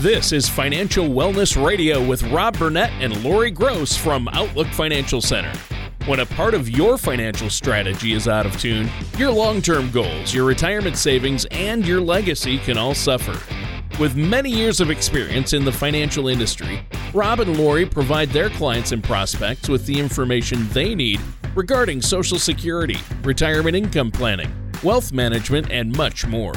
This 0.00 0.32
is 0.32 0.48
Financial 0.48 1.06
Wellness 1.06 1.62
Radio 1.62 2.02
with 2.02 2.22
Rob 2.22 2.56
Burnett 2.56 2.90
and 3.02 3.22
Lori 3.22 3.50
Gross 3.50 3.94
from 3.94 4.28
Outlook 4.28 4.68
Financial 4.68 5.20
Center. 5.20 5.52
When 6.06 6.20
a 6.20 6.24
part 6.24 6.54
of 6.54 6.70
your 6.70 6.96
financial 6.96 7.50
strategy 7.50 8.14
is 8.14 8.26
out 8.26 8.46
of 8.46 8.58
tune, 8.58 8.88
your 9.18 9.30
long 9.30 9.60
term 9.60 9.90
goals, 9.90 10.32
your 10.32 10.46
retirement 10.46 10.96
savings, 10.96 11.44
and 11.50 11.86
your 11.86 12.00
legacy 12.00 12.56
can 12.56 12.78
all 12.78 12.94
suffer. 12.94 13.38
With 14.00 14.16
many 14.16 14.48
years 14.48 14.80
of 14.80 14.90
experience 14.90 15.52
in 15.52 15.66
the 15.66 15.72
financial 15.72 16.28
industry, 16.28 16.80
Rob 17.12 17.40
and 17.40 17.58
Lori 17.58 17.84
provide 17.84 18.30
their 18.30 18.48
clients 18.48 18.92
and 18.92 19.04
prospects 19.04 19.68
with 19.68 19.84
the 19.84 20.00
information 20.00 20.66
they 20.70 20.94
need 20.94 21.20
regarding 21.54 22.00
Social 22.00 22.38
Security, 22.38 22.96
retirement 23.22 23.76
income 23.76 24.10
planning, 24.10 24.50
wealth 24.82 25.12
management, 25.12 25.70
and 25.70 25.94
much 25.94 26.26
more. 26.26 26.54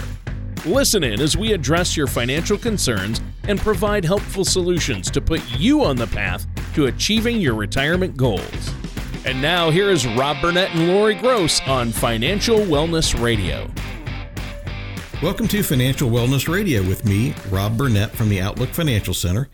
Listen 0.65 1.03
in 1.03 1.19
as 1.19 1.35
we 1.35 1.51
address 1.51 1.97
your 1.97 2.07
financial 2.07 2.57
concerns 2.57 3.19
and 3.49 3.59
provide 3.59 4.05
helpful 4.05 4.45
solutions 4.45 5.11
to 5.11 5.19
put 5.19 5.41
you 5.59 5.83
on 5.83 5.97
the 5.97 6.07
path 6.07 6.47
to 6.73 6.85
achieving 6.85 7.41
your 7.41 7.53
retirement 7.53 8.15
goals. 8.15 8.73
And 9.25 9.41
now, 9.41 9.69
here 9.69 9.89
is 9.89 10.07
Rob 10.07 10.41
Burnett 10.41 10.73
and 10.73 10.87
Lori 10.87 11.15
Gross 11.15 11.59
on 11.67 11.91
Financial 11.91 12.59
Wellness 12.59 13.21
Radio. 13.21 13.69
Welcome 15.21 15.49
to 15.49 15.63
Financial 15.63 16.09
Wellness 16.09 16.47
Radio 16.47 16.81
with 16.81 17.03
me, 17.03 17.35
Rob 17.49 17.77
Burnett 17.77 18.11
from 18.11 18.29
the 18.29 18.39
Outlook 18.39 18.69
Financial 18.69 19.13
Center. 19.13 19.49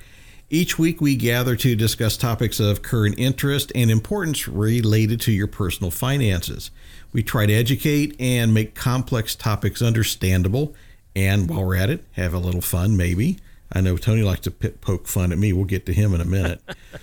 Each 0.52 0.78
week, 0.78 1.02
we 1.02 1.16
gather 1.16 1.56
to 1.56 1.76
discuss 1.76 2.18
topics 2.18 2.60
of 2.60 2.84
current 2.84 3.16
interest 3.18 3.72
and 3.74 3.90
importance 3.90 4.48
related 4.48 5.20
to 5.22 5.32
your 5.32 5.48
personal 5.48 5.90
finances. 5.90 6.70
We 7.12 7.24
try 7.24 7.48
to 7.48 7.54
educate 7.54 8.16
and 8.20 8.54
make 8.54 8.76
complex 8.76 9.34
topics 9.34 9.82
understandable 9.82 10.76
and 11.16 11.50
while 11.50 11.66
we're 11.66 11.76
at 11.76 11.90
it, 11.90 12.04
have 12.14 12.34
a 12.34 12.40
little 12.40 12.62
fun, 12.62 12.96
maybe. 12.98 13.40
I 13.72 13.82
know 13.82 13.98
Tony 13.98 14.24
likes 14.24 14.42
to 14.42 14.52
poke 14.52 15.08
fun 15.08 15.32
at 15.32 15.38
me. 15.38 15.54
We'll 15.54 15.66
get 15.66 15.86
to 15.86 15.94
him 15.94 16.16
in 16.16 16.22
a 16.22 16.26
minute. 16.26 16.60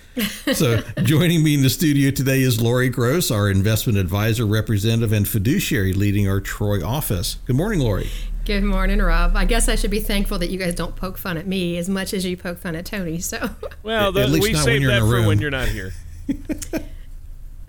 so, 0.53 0.81
joining 1.01 1.41
me 1.41 1.53
in 1.53 1.61
the 1.61 1.69
studio 1.69 2.11
today 2.11 2.41
is 2.41 2.61
Lori 2.61 2.89
Gross, 2.89 3.31
our 3.31 3.49
investment 3.49 3.97
advisor, 3.97 4.45
representative, 4.45 5.13
and 5.13 5.25
fiduciary 5.25 5.93
leading 5.93 6.27
our 6.27 6.41
Troy 6.41 6.85
office. 6.85 7.37
Good 7.45 7.55
morning, 7.55 7.79
Lori. 7.79 8.09
Good 8.43 8.63
morning, 8.63 8.99
Rob. 8.99 9.37
I 9.37 9.45
guess 9.45 9.69
I 9.69 9.75
should 9.75 9.91
be 9.91 10.01
thankful 10.01 10.39
that 10.39 10.49
you 10.49 10.59
guys 10.59 10.75
don't 10.75 10.95
poke 10.95 11.17
fun 11.17 11.37
at 11.37 11.47
me 11.47 11.77
as 11.77 11.87
much 11.87 12.13
as 12.13 12.25
you 12.25 12.35
poke 12.35 12.57
fun 12.57 12.75
at 12.75 12.85
Tony. 12.85 13.19
So, 13.19 13.49
well, 13.83 14.11
the, 14.11 14.27
we 14.41 14.53
save 14.53 14.85
that 14.87 14.99
for 15.01 15.25
when 15.25 15.39
you're 15.39 15.51
not 15.51 15.69
here. 15.69 15.93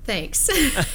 Thanks. 0.05 0.49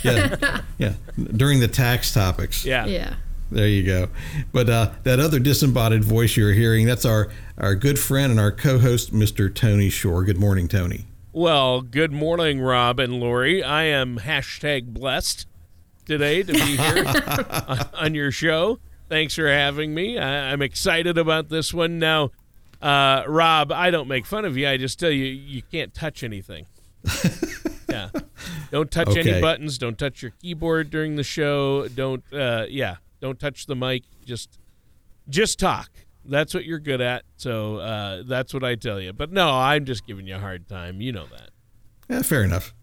yeah, 0.04 0.62
yeah. 0.78 0.94
During 1.18 1.62
the 1.62 1.68
tax 1.70 2.14
topics. 2.14 2.66
Yeah. 2.66 2.86
Yeah. 2.86 3.16
There 3.54 3.68
you 3.68 3.84
go. 3.84 4.10
But 4.52 4.68
uh, 4.68 4.92
that 5.04 5.20
other 5.20 5.38
disembodied 5.38 6.04
voice 6.04 6.36
you're 6.36 6.54
hearing, 6.54 6.88
that's 6.88 7.06
our, 7.06 7.30
our 7.56 7.76
good 7.76 8.00
friend 8.00 8.32
and 8.32 8.40
our 8.40 8.52
co 8.52 8.80
host, 8.80 9.14
Mr. 9.14 9.54
Tony 9.54 9.90
Shore. 9.90 10.24
Good 10.24 10.40
morning, 10.40 10.68
Tony. 10.68 11.06
Well, 11.32 11.82
good 11.82 12.12
morning, 12.12 12.62
Rob 12.62 13.00
and 13.00 13.20
Lori. 13.20 13.64
I 13.64 13.84
am 13.84 14.20
hashtag 14.20 14.88
blessed 14.88 15.48
today 16.06 16.42
to 16.42 16.52
be 16.52 16.60
here 16.60 17.06
on 17.94 18.16
your 18.16 18.32
show. 18.32 18.80
Thanks 19.08 19.36
for 19.36 19.48
having 19.48 19.94
me. 19.94 20.18
I, 20.18 20.52
am 20.52 20.64
excited 20.64 21.20
about 21.20 21.50
this 21.50 21.72
one. 21.74 22.00
Now, 22.00 22.32
uh, 22.82 23.24
Rob, 23.28 23.72
I 23.72 23.92
don't 23.92 24.08
make 24.08 24.26
fun 24.26 24.46
of 24.46 24.58
you. 24.58 24.68
I 24.68 24.78
just 24.78 25.00
tell 25.00 25.12
you, 25.12 25.26
you 25.26 25.62
can't 25.62 25.94
touch 25.94 26.24
anything. 26.24 26.66
yeah. 27.90 28.10
Don't 28.72 28.90
touch 28.90 29.10
okay. 29.10 29.20
any 29.20 29.42
buttons. 29.42 29.78
Don't 29.78 29.98
touch 30.00 30.24
your 30.24 30.32
keyboard 30.42 30.90
during 30.90 31.18
the 31.18 31.24
show. 31.24 31.88
Don't, 31.88 32.24
uh, 32.34 32.66
yeah. 32.68 32.96
Don't 33.24 33.40
touch 33.40 33.68
the 33.68 33.76
mic. 33.76 34.04
Just 34.26 34.60
just 35.30 35.58
talk. 35.58 35.90
That's 36.26 36.54
what 36.54 36.66
you're 36.66 36.78
good 36.78 37.00
at. 37.00 37.24
So 37.38 37.78
uh, 37.78 38.24
that's 38.26 38.54
what 38.54 38.66
I 38.66 38.76
tell 38.76 39.00
you. 39.00 39.14
But 39.14 39.32
no, 39.32 39.50
I'm 39.50 39.86
just 39.86 40.06
giving 40.06 40.28
you 40.28 40.36
a 40.36 40.40
hard 40.40 40.68
time. 40.68 41.00
You 41.00 41.14
know 41.14 41.28
that. 41.28 41.52
Yeah, 42.10 42.22
fair 42.22 42.44
enough. 42.44 42.74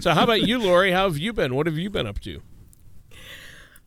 so 0.00 0.10
how 0.10 0.24
about 0.24 0.42
you, 0.42 0.58
Lori? 0.58 0.90
How 0.90 1.04
have 1.04 1.18
you 1.18 1.32
been? 1.32 1.54
What 1.54 1.68
have 1.68 1.78
you 1.78 1.88
been 1.88 2.08
up 2.08 2.18
to? 2.18 2.42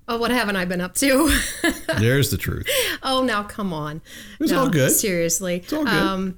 Oh, 0.07 0.17
what 0.17 0.31
haven't 0.31 0.55
I 0.55 0.63
been 0.63 0.79
up 0.79 0.95
to? 0.95 1.37
There's 1.97 2.31
the 2.31 2.37
truth. 2.37 2.65
Oh, 3.05 3.21
now 3.21 3.43
come 3.43 3.73
on. 3.73 4.01
It's 4.39 4.53
no, 4.53 4.61
all 4.61 4.69
good. 4.69 4.89
Seriously. 4.91 5.57
It's 5.57 5.73
all 5.73 5.83
good. 5.83 5.93
Um, 5.93 6.37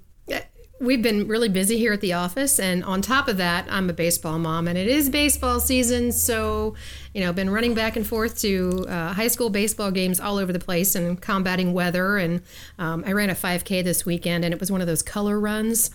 we've 0.80 1.02
been 1.02 1.28
really 1.28 1.48
busy 1.48 1.78
here 1.78 1.94
at 1.94 2.02
the 2.02 2.12
office 2.12 2.60
and 2.60 2.84
on 2.84 3.02
top 3.02 3.30
of 3.30 3.38
that 3.38 3.66
i'm 3.70 3.90
a 3.90 3.94
baseball 3.94 4.38
mom 4.38 4.68
and 4.68 4.78
it 4.78 4.88
is 4.88 5.10
baseball 5.10 5.60
season 5.60 6.12
so 6.12 6.76
you 7.14 7.22
know 7.22 7.32
been 7.32 7.50
running 7.50 7.74
back 7.74 7.96
and 7.96 8.06
forth 8.06 8.38
to 8.38 8.86
uh, 8.90 9.14
high 9.14 9.28
school 9.28 9.50
baseball 9.50 9.90
games 9.90 10.20
all 10.20 10.38
over 10.38 10.52
the 10.52 10.60
place 10.60 10.94
and 10.94 11.22
combating 11.22 11.72
weather 11.72 12.18
and 12.18 12.42
um, 12.78 13.04
i 13.08 13.14
ran 13.14 13.30
a 13.30 13.36
5k 13.36 13.86
this 13.86 14.06
weekend 14.06 14.44
and 14.44 14.54
it 14.54 14.60
was 14.60 14.70
one 14.70 14.82
of 14.82 14.88
those 14.88 15.02
color 15.02 15.40
runs 15.40 15.92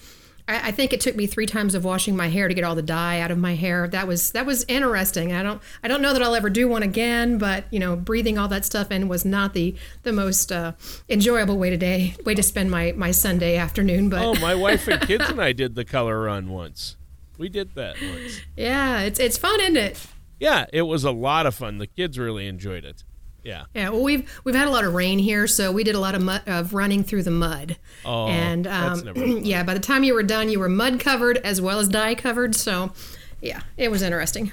I, 0.50 0.68
I 0.68 0.70
think 0.72 0.92
it 0.92 1.00
took 1.00 1.16
me 1.16 1.26
three 1.26 1.46
times 1.46 1.74
of 1.74 1.84
washing 1.84 2.16
my 2.16 2.28
hair 2.28 2.48
to 2.48 2.54
get 2.54 2.64
all 2.64 2.74
the 2.74 2.82
dye 2.82 3.20
out 3.20 3.30
of 3.30 3.38
my 3.38 3.54
hair. 3.54 3.88
That 3.88 4.06
was 4.06 4.32
that 4.32 4.46
was 4.46 4.64
interesting. 4.68 5.32
I 5.32 5.42
don't 5.42 5.62
I 5.82 5.88
don't 5.88 6.02
know 6.02 6.12
that 6.12 6.22
I'll 6.22 6.34
ever 6.34 6.50
do 6.50 6.68
one 6.68 6.82
again, 6.82 7.38
but 7.38 7.64
you 7.70 7.78
know, 7.78 7.96
breathing 7.96 8.38
all 8.38 8.48
that 8.48 8.64
stuff 8.64 8.90
in 8.90 9.08
was 9.08 9.24
not 9.24 9.54
the 9.54 9.74
the 10.02 10.12
most 10.12 10.50
uh, 10.50 10.72
enjoyable 11.08 11.58
way 11.58 11.70
today 11.70 12.14
way 12.24 12.34
to 12.34 12.42
spend 12.42 12.70
my 12.70 12.92
my 12.92 13.10
Sunday 13.10 13.56
afternoon. 13.56 14.08
But 14.08 14.22
oh, 14.22 14.34
my 14.40 14.54
wife 14.54 14.88
and 14.88 15.00
kids 15.02 15.24
and 15.28 15.40
I 15.40 15.52
did 15.52 15.74
the 15.74 15.84
color 15.84 16.22
run 16.22 16.50
once. 16.50 16.96
We 17.38 17.48
did 17.48 17.74
that 17.74 17.96
once. 18.02 18.40
Yeah, 18.56 19.00
it's 19.00 19.20
it's 19.20 19.38
fun, 19.38 19.60
isn't 19.60 19.76
it? 19.76 20.06
Yeah, 20.38 20.66
it 20.72 20.82
was 20.82 21.04
a 21.04 21.10
lot 21.10 21.46
of 21.46 21.54
fun. 21.54 21.78
The 21.78 21.86
kids 21.86 22.18
really 22.18 22.46
enjoyed 22.46 22.84
it. 22.84 23.04
Yeah. 23.42 23.64
Yeah. 23.74 23.90
Well, 23.90 24.02
we've 24.02 24.30
we've 24.44 24.54
had 24.54 24.68
a 24.68 24.70
lot 24.70 24.84
of 24.84 24.94
rain 24.94 25.18
here, 25.18 25.46
so 25.46 25.72
we 25.72 25.84
did 25.84 25.94
a 25.94 26.00
lot 26.00 26.14
of 26.14 26.22
mud, 26.22 26.42
of 26.46 26.74
running 26.74 27.02
through 27.04 27.22
the 27.22 27.30
mud. 27.30 27.76
Oh, 28.04 28.28
and 28.28 28.66
um, 28.66 29.02
yeah, 29.42 29.62
by 29.62 29.74
the 29.74 29.80
time 29.80 30.04
you 30.04 30.14
were 30.14 30.22
done, 30.22 30.48
you 30.48 30.58
were 30.58 30.68
mud 30.68 31.00
covered 31.00 31.38
as 31.38 31.60
well 31.60 31.78
as 31.78 31.88
dye 31.88 32.14
covered. 32.14 32.54
So, 32.54 32.92
yeah, 33.40 33.62
it 33.76 33.90
was 33.90 34.02
interesting. 34.02 34.52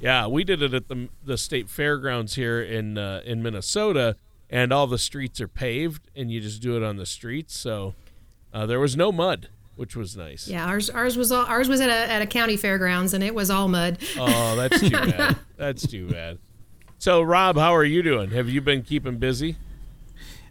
Yeah, 0.00 0.26
we 0.26 0.44
did 0.44 0.62
it 0.62 0.74
at 0.74 0.88
the 0.88 1.08
the 1.24 1.38
state 1.38 1.68
fairgrounds 1.68 2.34
here 2.34 2.60
in 2.60 2.98
uh, 2.98 3.22
in 3.24 3.42
Minnesota, 3.42 4.16
and 4.50 4.72
all 4.72 4.86
the 4.86 4.98
streets 4.98 5.40
are 5.40 5.48
paved, 5.48 6.10
and 6.16 6.30
you 6.30 6.40
just 6.40 6.60
do 6.60 6.76
it 6.76 6.82
on 6.82 6.96
the 6.96 7.06
streets. 7.06 7.56
So 7.56 7.94
uh, 8.52 8.66
there 8.66 8.80
was 8.80 8.96
no 8.96 9.12
mud, 9.12 9.48
which 9.76 9.94
was 9.94 10.16
nice. 10.16 10.48
Yeah, 10.48 10.66
ours 10.66 10.90
ours 10.90 11.16
was 11.16 11.30
all, 11.30 11.46
ours 11.46 11.68
was 11.68 11.80
at 11.80 11.88
a 11.88 12.10
at 12.10 12.20
a 12.20 12.26
county 12.26 12.56
fairgrounds, 12.56 13.14
and 13.14 13.22
it 13.22 13.34
was 13.34 13.48
all 13.50 13.68
mud. 13.68 13.98
Oh, 14.18 14.56
that's 14.56 14.80
too 14.80 14.90
bad. 14.90 15.36
That's 15.56 15.86
too 15.86 16.08
bad. 16.08 16.38
So, 17.02 17.20
Rob, 17.20 17.56
how 17.56 17.74
are 17.74 17.82
you 17.82 18.00
doing? 18.00 18.30
Have 18.30 18.48
you 18.48 18.60
been 18.60 18.84
keeping 18.84 19.16
busy? 19.16 19.56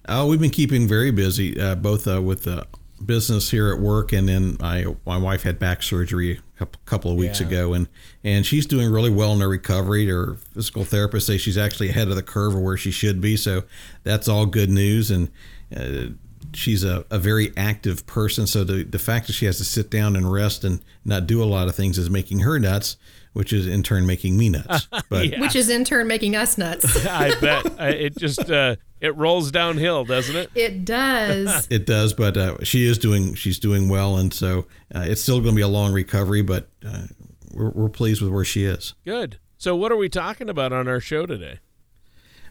Oh, 0.09 0.27
we've 0.27 0.41
been 0.41 0.49
keeping 0.49 0.85
very 0.85 1.09
busy, 1.09 1.57
uh, 1.57 1.75
both 1.75 2.05
uh, 2.05 2.21
with 2.21 2.43
the 2.43 2.67
business 3.05 3.51
here 3.51 3.73
at 3.73 3.79
work, 3.79 4.11
and 4.11 4.27
then 4.27 4.57
I, 4.59 4.83
my 5.05 5.17
wife 5.17 5.43
had 5.43 5.59
back 5.59 5.81
surgery 5.81 6.41
a 6.59 6.65
couple 6.83 7.09
of 7.09 7.15
weeks 7.15 7.39
yeah. 7.39 7.47
ago, 7.47 7.73
and 7.73 7.87
and 8.21 8.45
she's 8.45 8.65
doing 8.65 8.91
really 8.91 9.09
well 9.09 9.31
in 9.31 9.39
her 9.39 9.47
recovery. 9.47 10.07
Her 10.07 10.35
physical 10.53 10.83
therapist 10.83 11.25
say 11.25 11.37
she's 11.37 11.57
actually 11.57 11.87
ahead 11.87 12.09
of 12.09 12.17
the 12.17 12.21
curve 12.21 12.53
of 12.53 12.59
where 12.59 12.75
she 12.75 12.91
should 12.91 13.21
be, 13.21 13.37
so 13.37 13.63
that's 14.03 14.27
all 14.27 14.45
good 14.45 14.69
news. 14.69 15.09
And 15.09 15.31
uh, 15.73 16.07
she's 16.53 16.83
a, 16.83 17.05
a 17.09 17.17
very 17.17 17.53
active 17.55 18.05
person, 18.05 18.45
so 18.45 18.65
the 18.65 18.83
the 18.83 18.99
fact 18.99 19.27
that 19.27 19.33
she 19.33 19.45
has 19.45 19.57
to 19.59 19.63
sit 19.63 19.89
down 19.89 20.17
and 20.17 20.29
rest 20.29 20.65
and 20.65 20.83
not 21.05 21.27
do 21.27 21.41
a 21.41 21.45
lot 21.45 21.69
of 21.69 21.75
things 21.75 21.97
is 21.97 22.09
making 22.09 22.39
her 22.39 22.59
nuts 22.59 22.97
which 23.33 23.53
is 23.53 23.67
in 23.67 23.83
turn 23.83 24.05
making 24.05 24.37
me 24.37 24.49
nuts. 24.49 24.87
But 25.09 25.29
yeah. 25.29 25.41
which 25.41 25.55
is 25.55 25.69
in 25.69 25.83
turn 25.83 26.07
making 26.07 26.35
us 26.35 26.57
nuts. 26.57 27.05
I 27.05 27.37
bet 27.39 27.65
it 27.79 28.17
just 28.17 28.49
uh, 28.49 28.77
it 29.01 29.15
rolls 29.17 29.51
downhill, 29.51 30.05
doesn't 30.05 30.35
it? 30.35 30.49
It 30.55 30.85
does. 30.85 31.67
it 31.71 31.85
does, 31.85 32.13
but 32.13 32.37
uh, 32.37 32.63
she 32.63 32.85
is 32.85 32.97
doing 32.97 33.33
she's 33.33 33.59
doing 33.59 33.89
well, 33.89 34.15
and 34.15 34.33
so 34.33 34.67
uh, 34.95 35.03
it's 35.05 35.21
still 35.21 35.39
going 35.39 35.51
to 35.51 35.55
be 35.55 35.61
a 35.61 35.67
long 35.67 35.91
recovery, 35.91 36.41
but 36.41 36.69
uh, 36.85 37.07
we're, 37.53 37.71
we're 37.71 37.89
pleased 37.89 38.21
with 38.21 38.31
where 38.31 38.45
she 38.45 38.63
is. 38.63 38.93
Good. 39.03 39.37
So, 39.57 39.75
what 39.75 39.91
are 39.91 39.97
we 39.97 40.09
talking 40.09 40.49
about 40.49 40.71
on 40.71 40.87
our 40.87 40.99
show 40.99 41.25
today? 41.25 41.59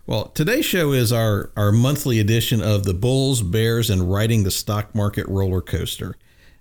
Well, 0.07 0.27
today's 0.27 0.65
show 0.65 0.93
is 0.93 1.13
our, 1.13 1.51
our 1.57 1.71
monthly 1.71 2.19
edition 2.19 2.61
of 2.61 2.85
the 2.85 2.95
Bulls, 2.95 3.43
Bears, 3.43 3.91
and 3.91 4.11
Riding 4.11 4.43
the 4.43 4.51
Stock 4.51 4.95
Market 4.95 5.27
Roller 5.29 5.61
Coaster. 5.61 6.17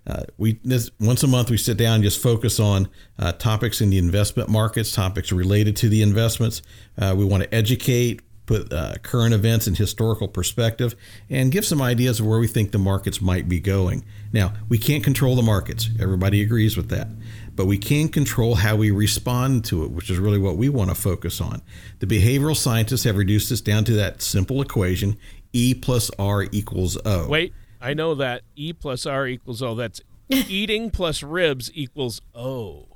Uh, 0.07 0.23
we 0.37 0.59
this, 0.63 0.89
once 0.99 1.23
a 1.23 1.27
month 1.27 1.49
we 1.49 1.57
sit 1.57 1.77
down 1.77 1.95
and 1.95 2.03
just 2.03 2.21
focus 2.21 2.59
on 2.59 2.87
uh, 3.19 3.31
topics 3.33 3.81
in 3.81 3.89
the 3.89 3.97
investment 3.97 4.49
markets, 4.49 4.91
topics 4.91 5.31
related 5.31 5.75
to 5.75 5.89
the 5.89 6.01
investments. 6.01 6.61
Uh, 6.97 7.13
we 7.17 7.25
want 7.25 7.43
to 7.43 7.53
educate, 7.53 8.21
put 8.45 8.73
uh, 8.73 8.95
current 9.03 9.33
events 9.33 9.67
in 9.67 9.75
historical 9.75 10.27
perspective, 10.27 10.95
and 11.29 11.51
give 11.51 11.63
some 11.63 11.81
ideas 11.81 12.19
of 12.19 12.25
where 12.25 12.39
we 12.39 12.47
think 12.47 12.71
the 12.71 12.79
markets 12.79 13.21
might 13.21 13.47
be 13.47 13.59
going. 13.59 14.03
Now, 14.33 14.53
we 14.67 14.79
can't 14.79 15.03
control 15.03 15.35
the 15.35 15.43
markets. 15.43 15.89
Everybody 15.99 16.41
agrees 16.41 16.75
with 16.75 16.89
that. 16.89 17.09
But 17.55 17.67
we 17.67 17.77
can 17.77 18.07
control 18.07 18.55
how 18.55 18.75
we 18.75 18.89
respond 18.89 19.65
to 19.65 19.83
it, 19.83 19.91
which 19.91 20.09
is 20.09 20.17
really 20.17 20.39
what 20.39 20.57
we 20.57 20.69
want 20.69 20.89
to 20.89 20.95
focus 20.95 21.39
on. 21.39 21.61
The 21.99 22.07
behavioral 22.07 22.55
scientists 22.55 23.03
have 23.03 23.17
reduced 23.17 23.49
this 23.51 23.61
down 23.61 23.83
to 23.83 23.93
that 23.93 24.21
simple 24.23 24.61
equation 24.61 25.17
E 25.53 25.75
plus 25.75 26.09
R 26.17 26.47
equals 26.51 26.97
O. 27.05 27.27
Wait, 27.27 27.53
I 27.81 27.93
know 27.93 28.15
that 28.15 28.41
E 28.55 28.73
plus 28.73 29.05
R 29.05 29.27
equals 29.27 29.61
O. 29.61 29.75
That's 29.75 30.01
eating 30.29 30.89
plus 30.91 31.23
ribs 31.23 31.71
equals 31.73 32.21
O. 32.35 32.87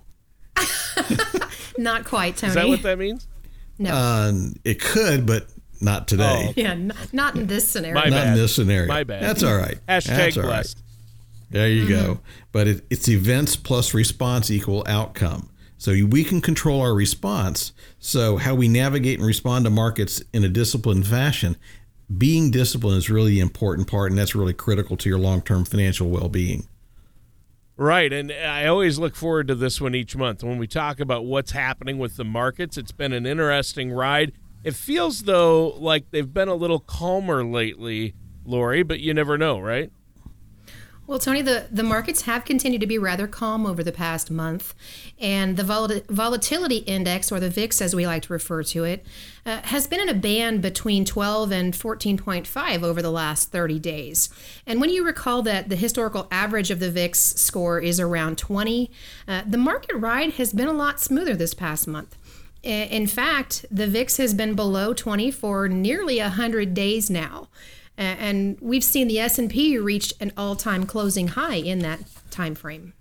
Not 1.78 2.06
quite, 2.06 2.38
Tony. 2.38 2.50
Is 2.50 2.56
that 2.56 2.68
what 2.68 2.82
that 2.84 2.98
means? 3.00 3.28
No. 3.80 3.96
Um, 3.96 4.54
it 4.64 4.80
could, 4.80 5.26
but 5.26 5.48
not 5.82 6.08
today. 6.08 6.48
Oh. 6.50 6.54
Yeah, 6.56 6.72
n- 6.72 6.94
not 7.12 7.36
in 7.36 7.48
this 7.48 7.68
scenario. 7.68 7.96
My 7.96 8.06
not 8.10 8.16
bad. 8.18 8.28
in 8.30 8.34
this 8.36 8.56
scenario. 8.56 8.88
My 8.88 9.04
bad. 9.04 9.24
That's 9.24 9.42
all 9.44 9.56
right. 9.58 9.80
Hashtag 9.90 10.06
That's 10.08 10.38
all 10.38 10.44
right. 10.44 10.50
blessed. 10.50 10.84
There 11.50 11.68
you 11.70 11.84
Mm-hmm. 11.86 12.06
go. 12.14 12.20
But 12.52 12.68
it, 12.68 12.86
it's 12.90 13.10
events 13.10 13.56
plus 13.56 13.94
response 13.94 14.52
equal 14.52 14.84
outcome. 14.88 15.50
So 15.78 15.92
we 16.08 16.24
can 16.24 16.40
control 16.40 16.80
our 16.82 16.94
response. 16.94 17.74
So 18.00 18.38
how 18.38 18.56
we 18.56 18.68
navigate 18.70 19.18
and 19.20 19.28
respond 19.28 19.66
to 19.66 19.72
markets 19.72 20.22
in 20.32 20.44
a 20.44 20.50
disciplined 20.50 21.06
fashion, 21.08 21.58
being 22.18 22.52
disciplined 22.52 22.98
is 22.98 23.10
really 23.10 23.32
the 23.32 23.40
important 23.40 23.88
part, 23.88 24.12
and 24.12 24.18
that's 24.18 24.36
really 24.36 24.54
critical 24.54 24.98
to 24.98 25.10
your 25.10 25.20
long-term 25.20 25.66
financial 25.66 26.10
well-being. 26.10 26.68
Right. 27.76 28.14
And 28.14 28.32
I 28.32 28.68
always 28.68 29.00
look 29.00 29.16
forward 29.16 29.48
to 29.48 29.56
this 29.56 29.82
one 29.82 29.96
each 29.96 30.16
month 30.16 30.44
when 30.44 30.60
we 30.60 30.68
talk 30.68 31.00
about 31.00 31.26
what's 31.26 31.52
happening 31.52 31.98
with 31.98 32.18
the 32.18 32.24
markets. 32.24 32.78
It's 32.78 32.92
been 32.92 33.14
an 33.14 33.26
interesting 33.26 33.92
ride. 33.92 34.32
It 34.64 34.76
feels, 34.76 35.24
though, 35.24 35.70
like 35.80 36.12
they've 36.12 36.32
been 36.32 36.50
a 36.50 36.56
little 36.56 36.80
calmer 36.80 37.44
lately, 37.44 38.14
Lori, 38.46 38.84
but 38.84 39.00
you 39.00 39.14
never 39.14 39.38
know, 39.38 39.60
right? 39.60 39.92
Well, 41.06 41.20
Tony, 41.20 41.42
the, 41.42 41.68
the 41.70 41.84
markets 41.84 42.22
have 42.22 42.46
continued 42.46 42.80
to 42.80 42.88
be 42.88 42.98
rather 42.98 43.28
calm 43.28 43.66
over 43.66 43.84
the 43.84 43.92
past 43.92 44.32
month, 44.32 44.74
and 45.20 45.58
the 45.58 45.64
vol- 45.64 46.02
volatility 46.08 46.78
index, 46.78 47.30
or 47.30 47.42
the 47.42 47.50
VIX 47.50 47.82
as 47.82 47.94
we 47.94 48.08
like 48.08 48.24
to 48.24 48.34
refer 48.34 48.64
to 48.64 48.86
it, 48.86 49.06
uh, 49.46 49.60
has 49.64 49.86
been 49.86 50.00
in 50.00 50.08
a 50.08 50.14
band 50.14 50.62
between 50.62 51.04
12 51.04 51.52
and 51.52 51.74
14.5 51.74 52.84
over 52.84 53.02
the 53.02 53.12
last 53.12 53.52
30 53.52 53.80
days. 53.80 54.30
And 54.66 54.80
when 54.80 54.90
you 54.90 55.06
recall 55.06 55.42
that 55.42 55.68
the 55.68 55.76
historical 55.76 56.26
average 56.32 56.72
of 56.72 56.80
the 56.80 56.90
VIX 56.90 57.20
score 57.20 57.82
is 57.82 58.00
around 58.00 58.38
20, 58.38 58.90
uh, 59.28 59.42
the 59.46 59.58
market 59.58 59.98
ride 59.98 60.34
has 60.36 60.54
been 60.54 60.70
a 60.70 60.74
lot 60.74 61.02
smoother 61.02 61.36
this 61.36 61.54
past 61.54 61.86
month. 61.86 62.16
In 62.64 63.08
fact, 63.08 63.66
the 63.70 63.88
VIX 63.88 64.16
has 64.16 64.34
been 64.34 64.56
below 64.56 64.94
20 64.94 65.32
for 65.32 65.68
nearly 65.68 66.20
100 66.20 66.74
days 66.74 67.10
now. 67.10 67.50
And 67.98 68.58
we've 68.60 68.84
seen 68.84 69.08
the 69.08 69.20
S&P 69.20 69.78
reached 69.78 70.14
an 70.20 70.32
all-time 70.36 70.86
closing 70.86 71.30
high 71.30 71.56
in 71.56 71.80
that 71.80 72.00
time 72.32 72.56
frame. 72.56 72.94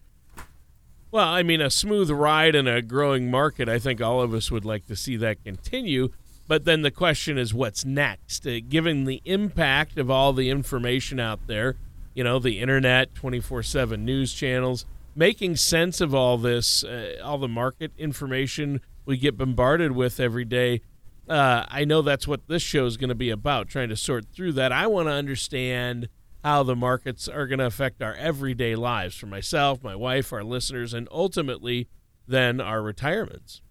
Well, 1.10 1.28
I 1.28 1.42
mean, 1.42 1.60
a 1.60 1.70
smooth 1.70 2.10
ride 2.10 2.54
in 2.54 2.66
a 2.66 2.80
growing 2.80 3.30
market, 3.30 3.68
I 3.68 3.78
think 3.78 4.00
all 4.00 4.22
of 4.22 4.32
us 4.32 4.50
would 4.50 4.64
like 4.64 4.86
to 4.86 4.96
see 4.96 5.16
that 5.16 5.44
continue. 5.44 6.08
But 6.48 6.64
then 6.64 6.82
the 6.82 6.90
question 6.90 7.38
is, 7.38 7.54
what's 7.54 7.84
next? 7.84 8.46
Uh, 8.46 8.60
given 8.66 9.04
the 9.04 9.20
impact 9.24 9.98
of 9.98 10.10
all 10.10 10.32
the 10.32 10.50
information 10.50 11.20
out 11.20 11.46
there, 11.46 11.76
you 12.14 12.24
know, 12.24 12.38
the 12.38 12.60
internet, 12.60 13.14
24 13.14 13.62
7 13.62 14.04
news 14.04 14.32
channels, 14.32 14.86
making 15.14 15.56
sense 15.56 16.00
of 16.00 16.14
all 16.14 16.38
this, 16.38 16.82
uh, 16.84 17.18
all 17.22 17.38
the 17.38 17.48
market 17.48 17.92
information 17.98 18.80
we 19.04 19.16
get 19.16 19.36
bombarded 19.36 19.92
with 19.92 20.20
every 20.20 20.44
day. 20.44 20.80
Uh, 21.28 21.64
I 21.68 21.84
know 21.84 22.02
that's 22.02 22.26
what 22.26 22.48
this 22.48 22.62
show 22.62 22.86
is 22.86 22.96
going 22.96 23.08
to 23.08 23.14
be 23.14 23.30
about, 23.30 23.68
trying 23.68 23.88
to 23.90 23.96
sort 23.96 24.26
through 24.34 24.52
that. 24.52 24.72
I 24.72 24.86
want 24.86 25.08
to 25.08 25.12
understand 25.12 26.08
how 26.44 26.62
the 26.62 26.74
markets 26.74 27.28
are 27.28 27.46
going 27.46 27.60
to 27.60 27.66
affect 27.66 28.02
our 28.02 28.14
everyday 28.14 28.74
lives 28.74 29.14
for 29.14 29.26
myself, 29.26 29.84
my 29.84 29.94
wife, 29.94 30.32
our 30.32 30.42
listeners, 30.42 30.92
and 30.92 31.08
ultimately 31.12 31.88
then 32.26 32.60
our 32.60 32.82
retirements. 32.82 33.62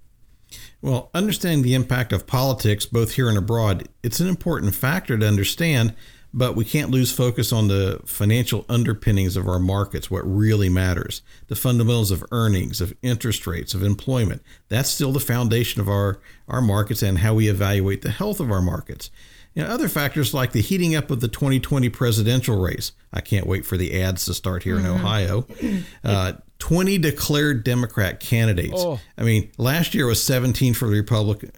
Well, 0.81 1.09
understanding 1.13 1.63
the 1.63 1.73
impact 1.73 2.11
of 2.13 2.27
politics, 2.27 2.85
both 2.85 3.13
here 3.13 3.29
and 3.29 3.37
abroad, 3.37 3.87
it's 4.03 4.19
an 4.19 4.27
important 4.27 4.75
factor 4.75 5.17
to 5.17 5.27
understand, 5.27 5.93
but 6.33 6.55
we 6.55 6.63
can't 6.63 6.91
lose 6.91 7.11
focus 7.11 7.51
on 7.51 7.67
the 7.67 7.99
financial 8.05 8.65
underpinnings 8.69 9.35
of 9.35 9.47
our 9.47 9.59
markets, 9.59 10.09
what 10.09 10.21
really 10.21 10.69
matters. 10.69 11.21
The 11.47 11.55
fundamentals 11.55 12.11
of 12.11 12.23
earnings, 12.31 12.79
of 12.79 12.93
interest 13.01 13.45
rates, 13.45 13.73
of 13.73 13.83
employment. 13.83 14.41
That's 14.69 14.89
still 14.89 15.11
the 15.11 15.19
foundation 15.19 15.81
of 15.81 15.89
our, 15.89 16.19
our 16.47 16.61
markets 16.61 17.01
and 17.01 17.17
how 17.19 17.33
we 17.33 17.49
evaluate 17.49 18.01
the 18.01 18.11
health 18.11 18.39
of 18.39 18.51
our 18.51 18.61
markets. 18.61 19.11
Know, 19.53 19.65
other 19.65 19.89
factors 19.89 20.33
like 20.33 20.53
the 20.53 20.61
heating 20.61 20.95
up 20.95 21.11
of 21.11 21.19
the 21.19 21.27
2020 21.27 21.89
presidential 21.89 22.61
race. 22.61 22.93
I 23.11 23.19
can't 23.19 23.45
wait 23.45 23.65
for 23.65 23.75
the 23.75 24.01
ads 24.01 24.23
to 24.25 24.33
start 24.33 24.63
here 24.63 24.79
in 24.79 24.85
Ohio. 24.85 25.45
Uh, 26.03 26.33
20 26.59 26.97
declared 26.99 27.63
Democrat 27.63 28.19
candidates. 28.19 28.73
Oh. 28.77 28.99
I 29.17 29.23
mean, 29.23 29.51
last 29.57 29.93
year 29.93 30.05
was 30.05 30.23
17 30.23 30.73
for 30.73 30.87
the 30.87 30.95
Republican 30.95 31.51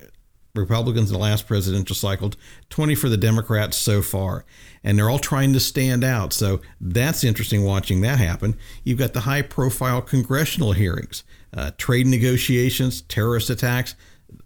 Republicans 0.62 1.10
in 1.10 1.14
the 1.14 1.24
last 1.24 1.48
presidential 1.48 1.96
cycle, 1.96 2.32
20 2.70 2.94
for 2.94 3.10
the 3.10 3.18
Democrats 3.18 3.76
so 3.76 4.04
far. 4.04 4.46
And 4.84 4.98
they're 5.00 5.10
all 5.10 5.18
trying 5.18 5.52
to 5.54 5.60
stand 5.60 6.04
out. 6.04 6.32
So 6.32 6.62
that's 6.80 7.24
interesting 7.24 7.64
watching 7.64 8.02
that 8.02 8.20
happen. 8.20 8.56
You've 8.84 9.00
got 9.00 9.14
the 9.14 9.22
high 9.22 9.42
profile 9.42 10.02
congressional 10.04 10.74
hearings, 10.74 11.24
uh, 11.56 11.72
trade 11.78 12.06
negotiations, 12.06 13.02
terrorist 13.02 13.50
attacks. 13.50 13.96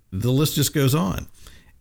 The 0.10 0.32
list 0.32 0.56
just 0.56 0.74
goes 0.74 0.96
on. 0.96 1.28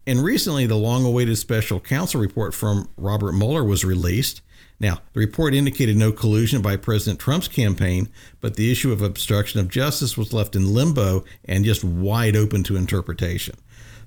And 0.09 0.25
recently, 0.25 0.67
the 0.67 0.75
long 0.75 1.05
awaited 1.05 1.39
special 1.39 1.79
counsel 1.79 2.21
report 2.21 2.53
from 2.53 2.89
Robert 2.97 3.33
Mueller 3.33 3.63
was 3.63 3.85
released. 3.85 4.41
Now, 4.81 5.03
the 5.13 5.21
report 5.21 5.55
indicated 5.55 5.97
no 5.97 6.11
collusion 6.11 6.63
by 6.63 6.77
President 6.77 7.21
Trump's 7.21 7.49
campaign, 7.49 8.09
but 8.41 8.57
the 8.57 8.71
issue 8.73 8.93
of 8.93 9.03
obstruction 9.03 9.61
of 9.61 9.69
justice 9.69 10.17
was 10.17 10.33
left 10.33 10.57
in 10.57 10.75
limbo 10.75 11.25
and 11.45 11.65
just 11.65 11.85
wide 11.85 12.37
open 12.37 12.63
to 12.65 12.77
interpretation. 12.77 13.57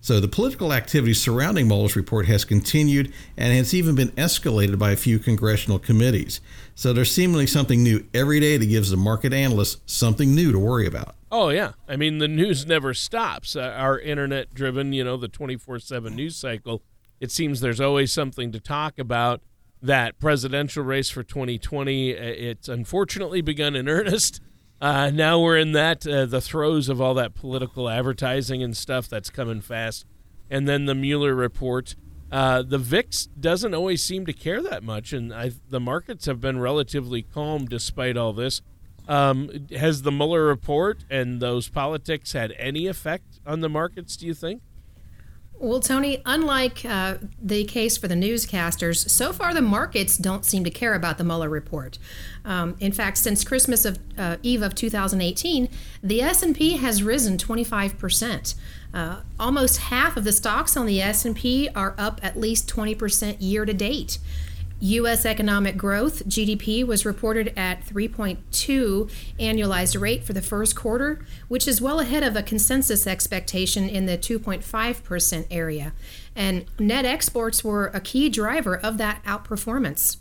So 0.02 0.20
the 0.20 0.28
political 0.30 0.72
activity 0.72 1.14
surrounding 1.14 1.68
Mueller's 1.68 1.96
report 1.96 2.26
has 2.28 2.46
continued 2.46 3.14
and 3.36 3.54
has 3.54 3.74
even 3.74 3.96
been 3.96 4.10
escalated 4.10 4.80
by 4.80 4.92
a 4.92 4.96
few 4.96 5.20
congressional 5.20 5.78
committees. 5.78 6.40
So 6.74 6.94
there's 6.94 7.12
seemingly 7.12 7.48
something 7.48 7.84
new 7.84 8.08
every 8.14 8.40
day 8.40 8.58
that 8.58 8.66
gives 8.66 8.92
the 8.92 8.98
market 8.98 9.34
analysts 9.34 9.82
something 9.86 10.34
new 10.34 10.54
to 10.54 10.60
worry 10.60 10.88
about. 10.88 11.16
Oh 11.32 11.50
yeah, 11.50 11.74
I 11.88 11.98
mean 11.98 12.20
the 12.20 12.28
news 12.28 12.66
never 12.66 12.94
stops. 12.94 13.56
Uh, 13.56 13.74
our 13.78 14.00
internet-driven, 14.00 14.94
you 14.94 15.04
know, 15.04 15.18
the 15.18 15.28
24/7 15.28 16.16
news 16.16 16.36
cycle. 16.36 16.82
It 17.20 17.32
seems 17.32 17.60
there's 17.60 17.82
always 17.82 18.12
something 18.14 18.52
to 18.54 18.60
talk 18.60 18.98
about. 18.98 19.42
That 19.82 20.20
presidential 20.20 20.84
race 20.84 21.10
for 21.10 21.24
2020, 21.24 22.14
uh, 22.14 22.20
it's 22.20 22.68
unfortunately 22.68 23.42
begun 23.42 23.76
in 23.76 23.88
earnest. 23.88 24.42
Uh, 24.82 25.10
now 25.10 25.40
we're 25.40 25.58
in 25.58 25.74
that 25.74 26.08
uh, 26.08 26.26
the 26.26 26.40
throes 26.40 26.88
of 26.88 27.02
all 27.02 27.14
that 27.14 27.36
political 27.36 27.90
advertising 27.90 28.64
and 28.64 28.78
stuff 28.78 29.10
that's 29.10 29.30
coming 29.30 29.60
fast, 29.60 30.06
and 30.50 30.68
then 30.68 30.86
the 30.86 30.96
Mueller 30.96 31.36
report. 31.36 31.96
Uh, 32.32 32.62
the 32.62 32.78
VIX 32.78 33.26
doesn't 33.40 33.74
always 33.74 34.04
seem 34.04 34.26
to 34.26 34.34
care 34.34 34.62
that 34.62 34.84
much, 34.84 35.12
and 35.14 35.34
I, 35.34 35.52
the 35.70 35.80
markets 35.80 36.28
have 36.28 36.40
been 36.40 36.60
relatively 36.60 37.24
calm 37.24 37.66
despite 37.66 38.16
all 38.16 38.34
this. 38.34 38.62
Um, 39.08 39.68
has 39.76 40.04
the 40.04 40.12
Mueller 40.12 40.46
report 40.46 41.04
and 41.10 41.42
those 41.42 41.68
politics 41.68 42.34
had 42.34 42.54
any 42.60 42.86
effect 42.86 43.40
on 43.46 43.62
the 43.62 43.70
markets? 43.70 44.16
Do 44.16 44.28
you 44.28 44.36
think? 44.36 44.62
Well, 45.62 45.82
Tony, 45.82 46.22
unlike 46.26 46.86
uh, 46.86 47.16
the 47.42 47.66
case 47.66 47.98
for 47.98 48.08
the 48.08 48.16
newscasters, 48.16 49.10
so 49.10 49.34
far 49.34 49.54
the 49.54 49.62
markets 49.62 50.18
don't 50.18 50.46
seem 50.46 50.64
to 50.64 50.70
care 50.70 50.94
about 50.94 51.18
the 51.18 51.26
Mueller 51.26 51.50
report. 51.50 52.00
Um, 52.46 52.78
in 52.80 52.94
fact, 52.94 53.18
since 53.18 53.44
Christmas 53.44 53.84
of 53.84 54.00
uh, 54.18 54.38
Eve 54.42 54.62
of 54.62 54.74
2018, 54.74 55.68
the 56.02 56.22
S&P 56.22 56.78
has 56.78 57.04
risen 57.04 57.38
25 57.38 57.98
percent. 57.98 58.56
Uh, 58.94 59.18
almost 59.38 59.78
half 59.78 60.16
of 60.16 60.24
the 60.24 60.32
stocks 60.32 60.78
on 60.78 60.86
the 60.86 61.02
S&P 61.02 61.68
are 61.76 61.94
up 61.98 62.22
at 62.24 62.40
least 62.40 62.70
20 62.70 62.96
percent 62.96 63.42
year 63.42 63.66
to 63.66 63.74
date. 63.74 64.18
U.S. 64.82 65.26
economic 65.26 65.76
growth, 65.76 66.28
GDP, 66.28 66.86
was 66.86 67.06
reported 67.06 67.54
at 67.58 67.86
3.2 67.86 69.12
annualized 69.40 70.00
rate 70.00 70.24
for 70.24 70.34
the 70.34 70.42
first 70.42 70.76
quarter, 70.76 71.26
which 71.48 71.68
is 71.68 71.82
well 71.82 72.00
ahead 72.00 72.24
of 72.24 72.36
a 72.36 72.44
consensus 72.44 73.06
expectation 73.06 73.90
in 73.90 74.06
the 74.06 74.18
2.5% 74.18 75.48
area. 75.52 75.94
And 76.36 76.66
net 76.80 77.06
exports 77.06 77.64
were 77.64 77.88
a 77.88 78.00
key 78.00 78.30
driver 78.30 78.78
of 78.78 78.98
that 78.98 79.22
outperformance. 79.26 80.18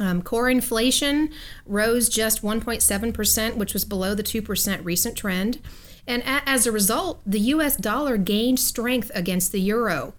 Um, 0.00 0.22
core 0.22 0.48
inflation 0.48 1.30
rose 1.66 2.08
just 2.08 2.42
1.7%, 2.42 3.56
which 3.56 3.74
was 3.74 3.84
below 3.84 4.14
the 4.14 4.22
2% 4.22 4.84
recent 4.84 5.16
trend. 5.16 5.58
And 6.06 6.22
a- 6.22 6.48
as 6.48 6.66
a 6.66 6.72
result, 6.72 7.20
the 7.26 7.40
US 7.40 7.76
dollar 7.76 8.16
gained 8.16 8.60
strength 8.60 9.10
against 9.14 9.50
the 9.50 9.60
euro. 9.60 10.14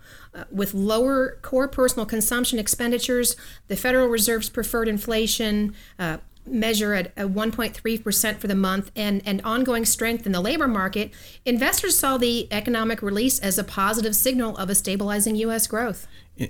With 0.52 0.74
lower 0.74 1.40
core 1.42 1.68
personal 1.68 2.06
consumption 2.06 2.60
expenditures, 2.60 3.36
the 3.68 3.76
Federal 3.76 4.08
Reserve's 4.08 4.50
preferred 4.50 4.88
inflation 4.88 5.74
uh, 5.98 6.18
measure 6.46 6.94
at, 6.94 7.12
at 7.18 7.28
1.3% 7.28 8.38
for 8.38 8.48
the 8.48 8.56
month, 8.56 8.92
and, 8.96 9.22
and 9.26 9.42
ongoing 9.44 9.86
strength 9.86 10.26
in 10.26 10.32
the 10.32 10.42
labor 10.42 10.68
market, 10.68 11.12
investors 11.46 11.98
saw 11.98 12.18
the 12.18 12.48
economic 12.52 13.02
release 13.02 13.40
as 13.40 13.58
a 13.58 13.64
positive 13.64 14.16
signal 14.16 14.58
of 14.58 14.70
a 14.70 14.76
stabilizing 14.76 15.36
U.S. 15.38 15.68
growth. 15.68 16.08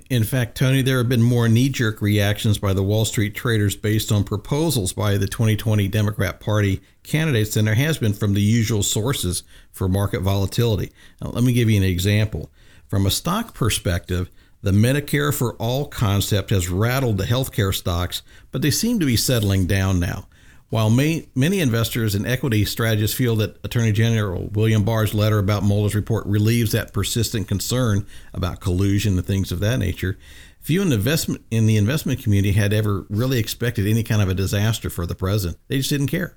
In 0.08 0.22
fact, 0.22 0.56
Tony, 0.56 0.82
there 0.82 0.98
have 0.98 1.08
been 1.08 1.22
more 1.22 1.48
knee 1.48 1.68
jerk 1.68 2.00
reactions 2.00 2.58
by 2.58 2.72
the 2.72 2.82
Wall 2.82 3.04
Street 3.04 3.34
traders 3.34 3.74
based 3.74 4.12
on 4.12 4.22
proposals 4.22 4.92
by 4.92 5.18
the 5.18 5.26
2020 5.26 5.88
Democrat 5.88 6.38
Party 6.38 6.80
candidates 7.02 7.54
than 7.54 7.64
there 7.64 7.74
has 7.74 7.98
been 7.98 8.12
from 8.12 8.34
the 8.34 8.40
usual 8.40 8.84
sources 8.84 9.42
for 9.72 9.88
market 9.88 10.20
volatility. 10.20 10.92
Now, 11.20 11.30
let 11.30 11.42
me 11.42 11.52
give 11.52 11.68
you 11.68 11.76
an 11.76 11.82
example. 11.82 12.50
From 12.90 13.06
a 13.06 13.10
stock 13.12 13.54
perspective, 13.54 14.28
the 14.62 14.72
Medicare 14.72 15.32
for 15.32 15.54
All 15.54 15.86
concept 15.86 16.50
has 16.50 16.68
rattled 16.68 17.18
the 17.18 17.24
healthcare 17.24 17.72
stocks, 17.72 18.22
but 18.50 18.62
they 18.62 18.72
seem 18.72 18.98
to 18.98 19.06
be 19.06 19.16
settling 19.16 19.68
down 19.68 20.00
now. 20.00 20.26
While 20.70 20.90
may, 20.90 21.28
many 21.36 21.60
investors 21.60 22.16
and 22.16 22.26
equity 22.26 22.64
strategists 22.64 23.16
feel 23.16 23.36
that 23.36 23.64
Attorney 23.64 23.92
General 23.92 24.48
William 24.48 24.84
Barr's 24.84 25.14
letter 25.14 25.38
about 25.38 25.62
Mueller's 25.62 25.94
report 25.94 26.26
relieves 26.26 26.72
that 26.72 26.92
persistent 26.92 27.46
concern 27.46 28.08
about 28.34 28.58
collusion 28.58 29.16
and 29.16 29.24
things 29.24 29.52
of 29.52 29.60
that 29.60 29.78
nature, 29.78 30.18
few 30.58 30.82
in 30.82 30.88
the 30.88 30.96
investment 30.96 31.44
in 31.52 31.66
the 31.66 31.76
investment 31.76 32.20
community 32.20 32.52
had 32.52 32.72
ever 32.72 33.06
really 33.08 33.38
expected 33.38 33.86
any 33.86 34.02
kind 34.02 34.20
of 34.20 34.28
a 34.28 34.34
disaster 34.34 34.90
for 34.90 35.06
the 35.06 35.14
president. 35.14 35.60
They 35.68 35.76
just 35.76 35.90
didn't 35.90 36.08
care. 36.08 36.36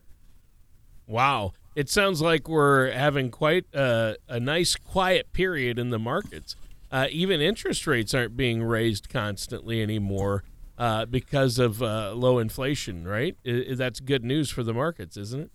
Wow. 1.07 1.53
It 1.75 1.89
sounds 1.89 2.21
like 2.21 2.47
we're 2.47 2.91
having 2.91 3.31
quite 3.31 3.65
a, 3.73 4.15
a 4.27 4.39
nice 4.39 4.75
quiet 4.75 5.33
period 5.33 5.79
in 5.79 5.89
the 5.89 5.99
markets. 5.99 6.55
Uh, 6.91 7.07
even 7.09 7.41
interest 7.41 7.87
rates 7.87 8.13
aren't 8.13 8.37
being 8.37 8.61
raised 8.61 9.09
constantly 9.09 9.81
anymore 9.81 10.43
uh, 10.77 11.05
because 11.05 11.57
of 11.57 11.81
uh, 11.81 12.13
low 12.13 12.37
inflation, 12.37 13.07
right? 13.07 13.35
That's 13.43 13.99
good 13.99 14.23
news 14.23 14.51
for 14.51 14.61
the 14.61 14.73
markets, 14.73 15.17
isn't 15.17 15.41
it? 15.41 15.51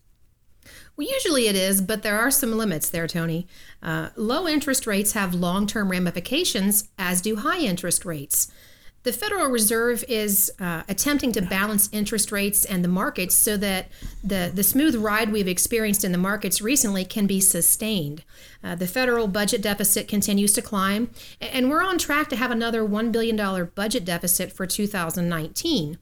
Well, 0.97 1.07
usually 1.09 1.47
it 1.47 1.55
is, 1.55 1.81
but 1.81 2.03
there 2.03 2.19
are 2.19 2.31
some 2.31 2.53
limits 2.53 2.91
there, 2.91 3.07
Tony. 3.07 3.47
Uh, 3.83 4.11
low 4.17 4.49
interest 4.49 4.87
rates 4.87 5.13
have 5.13 5.35
long 5.35 5.67
term 5.67 5.91
ramifications, 5.91 6.89
as 6.99 7.21
do 7.21 7.37
high 7.37 7.61
interest 7.61 8.05
rates. 8.05 8.51
The 9.09 9.15
Federal 9.15 9.47
Reserve 9.47 10.05
is 10.07 10.53
uh, 10.61 10.83
attempting 10.87 11.33
to 11.33 11.41
balance 11.41 11.89
interest 11.93 12.31
rates 12.31 12.67
and 12.67 12.85
the 12.85 12.89
markets 12.89 13.35
so 13.35 13.57
that 13.57 13.89
the, 14.23 14.53
the 14.55 14.63
smooth 14.63 14.97
ride 14.97 15.33
we've 15.33 15.49
experienced 15.49 16.05
in 16.05 16.13
the 16.13 16.19
markets 16.19 16.61
recently 16.61 17.07
can 17.07 17.27
be 17.27 17.41
sustained. 17.41 18.23
Uh, 18.63 18.75
the 18.75 18.87
federal 18.87 19.27
budget 19.27 19.63
deficit 19.63 20.09
continues 20.09 20.53
to 20.53 20.61
climb, 20.61 21.09
and 21.41 21.71
we're 21.71 21.83
on 21.83 21.97
track 21.97 22.29
to 22.29 22.37
have 22.37 22.51
another 22.51 22.87
$1 22.87 23.11
billion 23.11 23.71
budget 23.75 24.05
deficit 24.05 24.53
for 24.53 24.67
2019. 24.67 25.97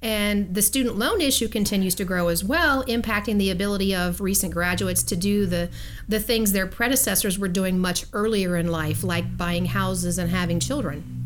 And 0.00 0.54
the 0.54 0.62
student 0.62 0.96
loan 0.96 1.20
issue 1.20 1.48
continues 1.48 1.94
to 1.96 2.06
grow 2.06 2.28
as 2.28 2.42
well, 2.42 2.84
impacting 2.84 3.36
the 3.36 3.50
ability 3.50 3.94
of 3.94 4.22
recent 4.22 4.54
graduates 4.54 5.02
to 5.02 5.14
do 5.14 5.44
the, 5.44 5.68
the 6.08 6.20
things 6.20 6.52
their 6.52 6.66
predecessors 6.66 7.38
were 7.38 7.48
doing 7.48 7.78
much 7.78 8.06
earlier 8.14 8.56
in 8.56 8.68
life, 8.68 9.04
like 9.04 9.36
buying 9.36 9.66
houses 9.66 10.16
and 10.16 10.30
having 10.30 10.58
children. 10.58 11.25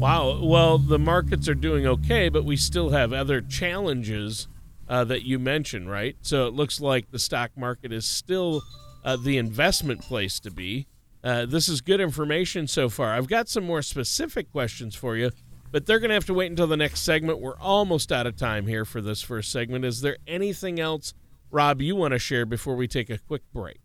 Wow. 0.00 0.40
Well, 0.42 0.78
the 0.78 0.98
markets 0.98 1.46
are 1.46 1.54
doing 1.54 1.86
okay, 1.86 2.30
but 2.30 2.42
we 2.42 2.56
still 2.56 2.88
have 2.88 3.12
other 3.12 3.42
challenges 3.42 4.48
uh, 4.88 5.04
that 5.04 5.26
you 5.26 5.38
mentioned, 5.38 5.90
right? 5.90 6.16
So 6.22 6.46
it 6.46 6.54
looks 6.54 6.80
like 6.80 7.10
the 7.10 7.18
stock 7.18 7.50
market 7.54 7.92
is 7.92 8.06
still 8.06 8.62
uh, 9.04 9.18
the 9.22 9.36
investment 9.36 10.00
place 10.00 10.40
to 10.40 10.50
be. 10.50 10.86
Uh, 11.22 11.44
this 11.44 11.68
is 11.68 11.82
good 11.82 12.00
information 12.00 12.66
so 12.66 12.88
far. 12.88 13.12
I've 13.12 13.28
got 13.28 13.50
some 13.50 13.64
more 13.64 13.82
specific 13.82 14.50
questions 14.50 14.94
for 14.94 15.16
you, 15.16 15.32
but 15.70 15.84
they're 15.84 15.98
going 15.98 16.08
to 16.08 16.14
have 16.14 16.24
to 16.26 16.34
wait 16.34 16.48
until 16.50 16.66
the 16.66 16.78
next 16.78 17.02
segment. 17.02 17.38
We're 17.38 17.58
almost 17.58 18.10
out 18.10 18.26
of 18.26 18.36
time 18.36 18.66
here 18.66 18.86
for 18.86 19.02
this 19.02 19.20
first 19.20 19.52
segment. 19.52 19.84
Is 19.84 20.00
there 20.00 20.16
anything 20.26 20.80
else, 20.80 21.12
Rob, 21.50 21.82
you 21.82 21.94
want 21.94 22.12
to 22.12 22.18
share 22.18 22.46
before 22.46 22.74
we 22.74 22.88
take 22.88 23.10
a 23.10 23.18
quick 23.18 23.42
break? 23.52 23.80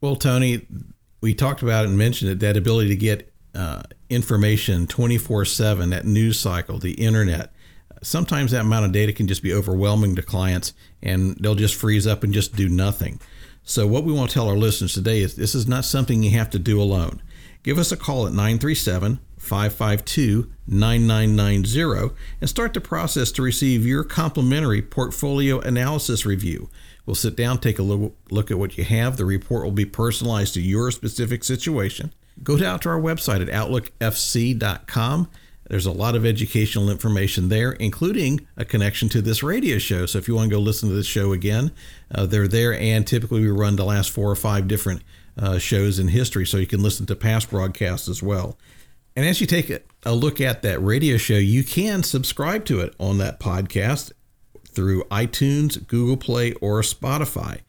Well, 0.00 0.16
Tony, 0.16 0.66
we 1.20 1.34
talked 1.34 1.60
about 1.60 1.84
it 1.84 1.88
and 1.88 1.98
mentioned 1.98 2.30
it 2.30 2.40
that 2.40 2.56
ability 2.56 2.88
to 2.88 2.96
get 2.96 3.29
uh, 3.54 3.82
information 4.08 4.86
24 4.86 5.44
7, 5.44 5.90
that 5.90 6.04
news 6.04 6.38
cycle, 6.38 6.78
the 6.78 6.94
internet. 6.94 7.52
Sometimes 8.02 8.52
that 8.52 8.62
amount 8.62 8.86
of 8.86 8.92
data 8.92 9.12
can 9.12 9.28
just 9.28 9.42
be 9.42 9.52
overwhelming 9.52 10.16
to 10.16 10.22
clients 10.22 10.72
and 11.02 11.36
they'll 11.36 11.54
just 11.54 11.74
freeze 11.74 12.06
up 12.06 12.24
and 12.24 12.32
just 12.32 12.56
do 12.56 12.68
nothing. 12.68 13.20
So, 13.62 13.86
what 13.86 14.04
we 14.04 14.12
want 14.12 14.30
to 14.30 14.34
tell 14.34 14.48
our 14.48 14.56
listeners 14.56 14.94
today 14.94 15.20
is 15.20 15.36
this 15.36 15.54
is 15.54 15.68
not 15.68 15.84
something 15.84 16.22
you 16.22 16.30
have 16.30 16.50
to 16.50 16.58
do 16.58 16.80
alone. 16.80 17.22
Give 17.62 17.78
us 17.78 17.92
a 17.92 17.96
call 17.96 18.26
at 18.26 18.32
937 18.32 19.20
552 19.36 20.50
9990 20.66 22.14
and 22.40 22.48
start 22.48 22.72
the 22.72 22.80
process 22.80 23.32
to 23.32 23.42
receive 23.42 23.86
your 23.86 24.04
complimentary 24.04 24.80
portfolio 24.80 25.60
analysis 25.60 26.24
review. 26.24 26.70
We'll 27.04 27.16
sit 27.16 27.36
down, 27.36 27.58
take 27.58 27.78
a 27.78 27.82
look, 27.82 28.16
look 28.30 28.50
at 28.50 28.58
what 28.58 28.78
you 28.78 28.84
have. 28.84 29.16
The 29.16 29.24
report 29.24 29.64
will 29.64 29.72
be 29.72 29.84
personalized 29.84 30.54
to 30.54 30.60
your 30.60 30.90
specific 30.90 31.42
situation 31.44 32.12
go 32.42 32.62
out 32.64 32.82
to 32.82 32.88
our 32.88 33.00
website 33.00 33.42
at 33.42 33.48
outlookfc.com. 33.48 35.28
There's 35.68 35.86
a 35.86 35.92
lot 35.92 36.16
of 36.16 36.26
educational 36.26 36.90
information 36.90 37.48
there, 37.48 37.72
including 37.72 38.46
a 38.56 38.64
connection 38.64 39.08
to 39.10 39.22
this 39.22 39.42
radio 39.42 39.78
show. 39.78 40.04
So 40.04 40.18
if 40.18 40.26
you 40.26 40.34
want 40.34 40.50
to 40.50 40.56
go 40.56 40.60
listen 40.60 40.88
to 40.88 40.94
this 40.96 41.06
show 41.06 41.32
again, 41.32 41.70
uh, 42.12 42.26
they're 42.26 42.48
there. 42.48 42.74
And 42.74 43.06
typically 43.06 43.42
we 43.42 43.50
run 43.50 43.76
the 43.76 43.84
last 43.84 44.10
four 44.10 44.28
or 44.28 44.34
five 44.34 44.66
different 44.66 45.02
uh, 45.38 45.58
shows 45.58 46.00
in 46.00 46.08
history, 46.08 46.44
so 46.44 46.56
you 46.56 46.66
can 46.66 46.82
listen 46.82 47.06
to 47.06 47.14
past 47.14 47.50
broadcasts 47.50 48.08
as 48.08 48.20
well. 48.20 48.58
And 49.14 49.24
as 49.24 49.40
you 49.40 49.46
take 49.46 49.70
a 50.04 50.14
look 50.14 50.40
at 50.40 50.62
that 50.62 50.80
radio 50.80 51.16
show, 51.16 51.34
you 51.34 51.62
can 51.62 52.02
subscribe 52.02 52.64
to 52.66 52.80
it 52.80 52.94
on 52.98 53.18
that 53.18 53.38
podcast 53.38 54.12
through 54.66 55.04
iTunes, 55.04 55.86
Google 55.86 56.16
Play, 56.16 56.52
or 56.54 56.80
Spotify 56.80 57.60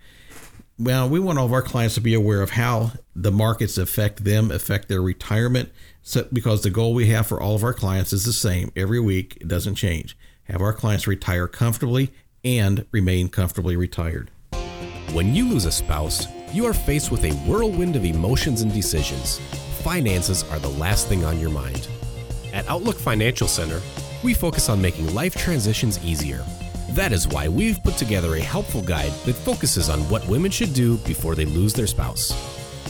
well, 0.82 1.08
we 1.08 1.20
want 1.20 1.38
all 1.38 1.46
of 1.46 1.54
our 1.54 1.62
clients 1.62 1.96
to 1.96 2.02
be 2.02 2.16
aware 2.16 2.42
of 2.42 2.52
how 2.52 2.94
the 3.16 3.32
markets 3.32 3.78
affect 3.78 4.24
them, 4.24 4.50
affect 4.50 4.88
their 4.88 5.02
retirement. 5.02 5.70
So, 6.02 6.28
because 6.34 6.64
the 6.64 6.72
goal 6.72 6.96
we 6.96 7.08
have 7.08 7.28
for 7.28 7.40
all 7.40 7.56
of 7.56 7.64
our 7.64 7.74
clients 7.74 8.12
is 8.12 8.26
the 8.26 8.34
same 8.34 8.72
every 8.76 9.00
week, 9.00 9.38
it 9.40 9.48
doesn't 9.48 9.76
change. 9.76 10.18
Have 10.46 10.62
our 10.62 10.74
clients 10.74 11.06
retire 11.06 11.48
comfortably 11.48 12.12
and 12.44 12.86
remain 12.92 13.30
comfortably 13.30 13.76
retired. 13.76 14.32
When 15.14 15.36
you 15.36 15.48
lose 15.48 15.66
a 15.66 15.72
spouse, 15.72 16.26
you 16.52 16.66
are 16.66 16.74
faced 16.74 17.12
with 17.12 17.26
a 17.26 17.34
whirlwind 17.48 17.96
of 17.96 18.04
emotions 18.04 18.62
and 18.62 18.74
decisions. 18.74 19.40
Finances 19.84 20.44
are 20.52 20.60
the 20.60 20.70
last 20.70 21.08
thing 21.08 21.24
on 21.24 21.40
your 21.40 21.52
mind. 21.52 21.88
At 22.54 22.68
Outlook 22.68 22.98
Financial 22.98 23.48
Center, 23.48 23.82
we 24.24 24.34
focus 24.34 24.68
on 24.68 24.82
making 24.82 25.14
life 25.14 25.36
transitions 25.36 26.04
easier 26.04 26.44
that 26.96 27.12
is 27.12 27.28
why 27.28 27.48
we've 27.48 27.82
put 27.84 27.96
together 27.96 28.36
a 28.36 28.42
helpful 28.42 28.82
guide 28.82 29.12
that 29.26 29.34
focuses 29.36 29.90
on 29.90 30.00
what 30.10 30.28
women 30.28 30.52
should 30.52 30.74
do 30.74 30.98
before 31.00 31.36
they 31.36 31.46
lose 31.46 31.74
their 31.74 31.88
spouse. 31.88 32.32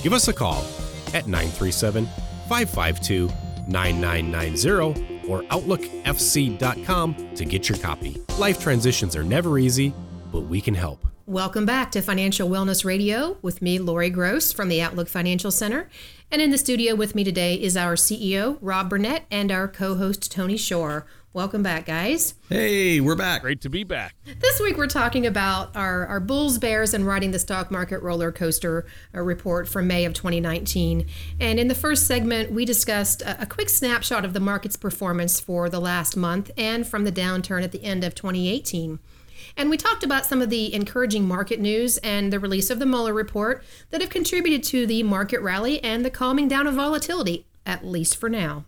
Give 0.01 0.13
us 0.13 0.27
a 0.27 0.34
call 0.34 0.65
at 1.13 1.27
937 1.27 2.05
552 2.48 3.29
9990 3.67 5.27
or 5.27 5.43
OutlookFC.com 5.43 7.36
to 7.36 7.46
get 7.46 7.70
your 7.70 7.77
copy. 7.77 8.22
Life 8.38 8.60
transitions 8.60 9.15
are 9.15 9.24
never 9.24 9.60
easy, 9.60 9.93
but 10.31 10.41
we 10.41 10.60
can 10.62 10.74
help. 10.74 11.11
Welcome 11.28 11.68
back 11.68 11.92
to 11.92 12.01
Financial 12.01 12.50
Wellness 12.50 12.84
Radio 12.84 13.38
with 13.44 13.62
me, 13.62 13.78
Lori 13.78 14.10
Gross 14.10 14.51
from 14.51 14.70
the 14.70 14.82
Outlook 14.82 15.08
Financial 15.08 15.51
Center. 15.51 15.88
And 16.32 16.42
in 16.42 16.50
the 16.50 16.58
studio 16.58 16.96
with 16.96 17.13
me 17.13 17.24
today 17.24 17.56
is 17.56 17.78
our 17.78 17.94
CEO, 17.94 18.58
Rob 18.60 18.90
Burnett, 18.90 19.25
and 19.30 19.51
our 19.51 19.68
co 19.68 19.96
host, 19.96 20.32
Tony 20.32 20.58
Shore. 20.58 21.06
Welcome 21.32 21.62
back, 21.62 21.86
guys. 21.86 22.34
Hey, 22.50 23.00
we're 23.00 23.16
back. 23.16 23.42
Great 23.42 23.62
to 23.62 23.70
be 23.70 23.84
back. 23.84 24.16
This 24.25 24.60
week 24.60 24.78
we're 24.78 24.88
talking 24.88 25.28
about 25.28 25.75
our, 25.75 26.08
our 26.08 26.20
Bulls, 26.20 26.58
Bears, 26.58 26.94
and 26.94 27.06
riding 27.06 27.32
the 27.32 27.40
stock 27.40 27.70
market 27.70 28.01
roller 28.01 28.32
coaster 28.32 28.88
uh, 29.13 29.22
report 29.22 29.70
from 29.70 29.88
May 29.88 30.06
of 30.06 30.13
2019. 30.13 31.06
And 31.40 31.60
in 31.60 31.68
the 31.68 31.75
first 31.75 32.08
segment, 32.08 32.51
we 32.51 32.66
discussed 32.66 33.22
a, 33.22 33.44
a 33.44 33.46
quick 33.46 33.70
snapshot 33.70 34.25
of 34.25 34.34
the 34.34 34.40
market's 34.40 34.75
performance 34.75 35.40
for 35.40 35.70
the 35.70 35.80
last 35.80 36.18
month 36.18 36.50
and 36.58 36.86
from 36.86 37.04
the 37.04 37.12
downturn 37.12 37.63
at 37.63 37.72
the 37.72 37.84
end 37.84 38.04
of 38.04 38.16
2018. 38.16 39.00
And 39.58 39.70
we 39.70 39.77
talked 39.77 40.03
about 40.03 40.25
some 40.25 40.41
of 40.41 40.50
the 40.50 40.74
encouraging 40.74 41.27
market 41.27 41.60
news 41.60 41.98
and 42.00 42.31
the 42.31 42.39
release 42.39 42.70
of 42.70 42.79
the 42.79 42.86
Mueller 42.86 43.13
report 43.13 43.63
that 43.89 44.01
have 44.01 44.10
contributed 44.10 44.63
to 44.63 44.86
the 44.86 45.03
market 45.03 45.41
rally 45.41 45.84
and 45.84 46.05
the 46.05 46.10
calming 46.10 46.48
down 46.48 46.67
of 46.67 46.75
volatility, 46.75 47.46
at 47.65 47.86
least 47.86 48.17
for 48.17 48.29
now. 48.29 48.65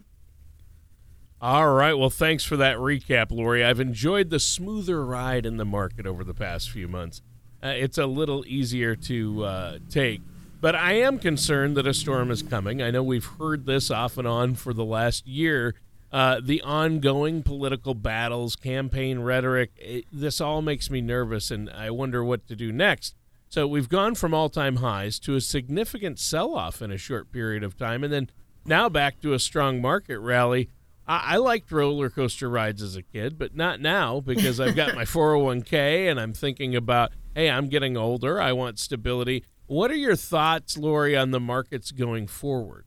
All 1.41 1.73
right. 1.73 1.93
Well, 1.93 2.09
thanks 2.09 2.45
for 2.45 2.55
that 2.55 2.77
recap, 2.77 3.29
Lori. 3.29 3.65
I've 3.65 3.81
enjoyed 3.81 4.29
the 4.29 4.39
smoother 4.39 5.05
ride 5.05 5.45
in 5.45 5.57
the 5.57 5.65
market 5.65 6.05
over 6.05 6.23
the 6.23 6.33
past 6.33 6.69
few 6.69 6.87
months. 6.87 7.21
Uh, 7.61 7.73
it's 7.75 7.97
a 7.97 8.05
little 8.05 8.45
easier 8.47 8.95
to 8.95 9.43
uh, 9.43 9.77
take, 9.89 10.21
but 10.61 10.73
I 10.73 10.93
am 10.93 11.19
concerned 11.19 11.75
that 11.75 11.85
a 11.85 11.93
storm 11.93 12.31
is 12.31 12.43
coming. 12.43 12.81
I 12.81 12.91
know 12.91 13.03
we've 13.03 13.25
heard 13.25 13.65
this 13.65 13.91
off 13.91 14.17
and 14.17 14.25
on 14.25 14.55
for 14.55 14.73
the 14.73 14.85
last 14.85 15.27
year. 15.27 15.75
Uh, 16.13 16.39
the 16.43 16.61
ongoing 16.61 17.41
political 17.41 17.95
battles, 17.95 18.55
campaign 18.55 19.17
rhetoric, 19.17 19.71
it, 19.77 20.05
this 20.11 20.39
all 20.39 20.61
makes 20.61 20.91
me 20.91 21.01
nervous, 21.01 21.49
and 21.49 21.67
I 21.71 21.89
wonder 21.89 22.23
what 22.23 22.47
to 22.49 22.55
do 22.55 22.71
next. 22.71 23.15
So 23.49 23.65
we've 23.65 23.89
gone 23.89 24.13
from 24.13 24.31
all 24.31 24.47
time 24.47 24.75
highs 24.75 25.17
to 25.21 25.35
a 25.35 25.41
significant 25.41 26.19
sell 26.19 26.53
off 26.53 26.83
in 26.83 26.91
a 26.91 26.99
short 26.99 27.31
period 27.31 27.63
of 27.63 27.75
time, 27.75 28.03
and 28.03 28.13
then 28.13 28.29
now 28.63 28.89
back 28.89 29.21
to 29.21 29.33
a 29.33 29.39
strong 29.39 29.81
market 29.81 30.19
rally. 30.19 30.69
I, 31.07 31.33
I 31.33 31.37
liked 31.37 31.71
roller 31.71 32.11
coaster 32.11 32.47
rides 32.47 32.83
as 32.83 32.95
a 32.95 33.01
kid, 33.01 33.39
but 33.39 33.55
not 33.55 33.81
now 33.81 34.19
because 34.19 34.59
I've 34.59 34.75
got 34.75 34.93
my 34.93 35.03
401k 35.05 36.11
and 36.11 36.19
I'm 36.19 36.33
thinking 36.33 36.75
about, 36.75 37.11
hey, 37.33 37.49
I'm 37.49 37.69
getting 37.69 37.97
older. 37.97 38.39
I 38.39 38.53
want 38.53 38.77
stability. 38.77 39.45
What 39.65 39.89
are 39.89 39.95
your 39.95 40.15
thoughts, 40.15 40.77
Lori, 40.77 41.17
on 41.17 41.31
the 41.31 41.39
markets 41.39 41.91
going 41.91 42.27
forward? 42.27 42.85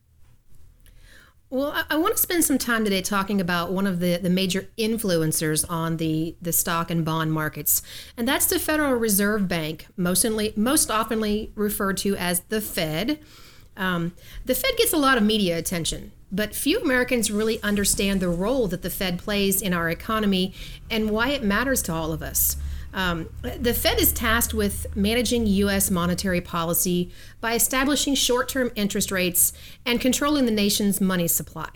Well, 1.49 1.71
I, 1.71 1.85
I, 1.91 1.97
want 1.97 2.17
to 2.17 2.21
spend 2.21 2.45
some 2.45 2.59
time 2.59 2.83
today 2.83 3.03
talking 3.03 3.41
about 3.41 3.71
one 3.71 3.87
of 3.87 4.01
the, 4.01 4.17
the 4.17 4.29
major 4.29 4.69
influencers 4.77 5.65
on 5.71 5.99
the, 5.99 6.35
the 6.43 6.53
stock 6.53 6.91
and 6.91 7.05
bond 7.05 7.33
markets, 7.33 7.83
and 8.17 8.27
that's 8.27 8.47
the 8.47 8.59
Federal 8.59 8.95
Reserve 8.95 9.47
Bank, 9.47 9.87
mostly, 9.97 10.53
most 10.57 10.89
oftenly 10.89 11.53
referred 11.55 11.99
to 11.99 12.17
as 12.17 12.41
the 12.49 12.61
Fed. 12.61 13.21
Um, 13.77 14.15
the 14.45 14.57
Fed 14.57 14.77
gets 14.77 14.93
a 14.93 14.97
lot 14.97 15.19
of 15.19 15.23
media 15.23 15.57
attention, 15.57 16.11
but 16.33 16.53
few 16.53 16.81
Americans 16.81 17.31
really 17.31 17.63
understand 17.63 18.21
the 18.21 18.29
role 18.29 18.67
that 18.67 18.83
the 18.83 18.91
Fed 18.91 19.21
plays 19.21 19.63
in 19.63 19.73
our 19.73 19.89
economy 19.89 20.53
and 20.91 21.11
why 21.11 21.29
it 21.29 21.45
matters 21.45 21.81
to 21.83 21.93
all 21.93 22.13
of 22.13 22.23
us. 22.23 22.57
Um, 22.97 23.29
the 23.43 23.75
Fed 23.75 24.01
is 24.01 24.11
tasked 24.11 24.55
with 24.55 24.87
managing 24.97 25.47
U.S. 25.47 25.91
monetary 25.91 26.41
policy 26.41 27.13
by 27.43 27.53
establishing 27.53 28.15
short 28.15 28.49
term 28.49 28.73
interest 28.75 29.13
rates 29.13 29.53
and 29.85 30.01
controlling 30.01 30.47
the 30.47 30.51
nation's 30.51 30.99
money 30.99 31.29
supply. 31.29 31.69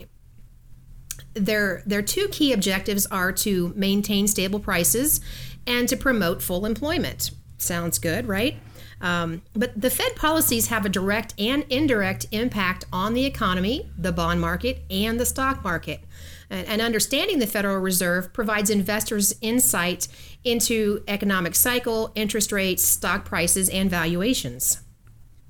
Their, 1.34 1.82
their 1.84 2.02
two 2.02 2.26
key 2.28 2.54
objectives 2.54 3.06
are 3.06 3.32
to 3.32 3.72
maintain 3.76 4.26
stable 4.26 4.60
prices 4.60 5.20
and 5.66 5.86
to 5.90 5.96
promote 5.96 6.42
full 6.42 6.64
employment. 6.64 7.32
Sounds 7.58 7.98
good, 7.98 8.26
right? 8.26 8.56
Um, 9.02 9.42
but 9.54 9.78
the 9.80 9.90
Fed 9.90 10.16
policies 10.16 10.68
have 10.68 10.84
a 10.84 10.88
direct 10.88 11.34
and 11.38 11.64
indirect 11.70 12.26
impact 12.32 12.84
on 12.92 13.14
the 13.14 13.24
economy, 13.24 13.90
the 13.96 14.12
bond 14.12 14.40
market, 14.40 14.82
and 14.90 15.20
the 15.20 15.26
stock 15.26 15.62
market. 15.62 16.00
And, 16.50 16.66
and 16.66 16.82
understanding 16.82 17.38
the 17.38 17.46
Federal 17.46 17.78
Reserve 17.78 18.32
provides 18.32 18.68
investors 18.70 19.34
insight 19.40 20.08
into 20.44 21.02
economic 21.08 21.54
cycle, 21.54 22.12
interest 22.14 22.52
rates, 22.52 22.82
stock 22.82 23.24
prices, 23.24 23.68
and 23.68 23.90
valuations. 23.90 24.80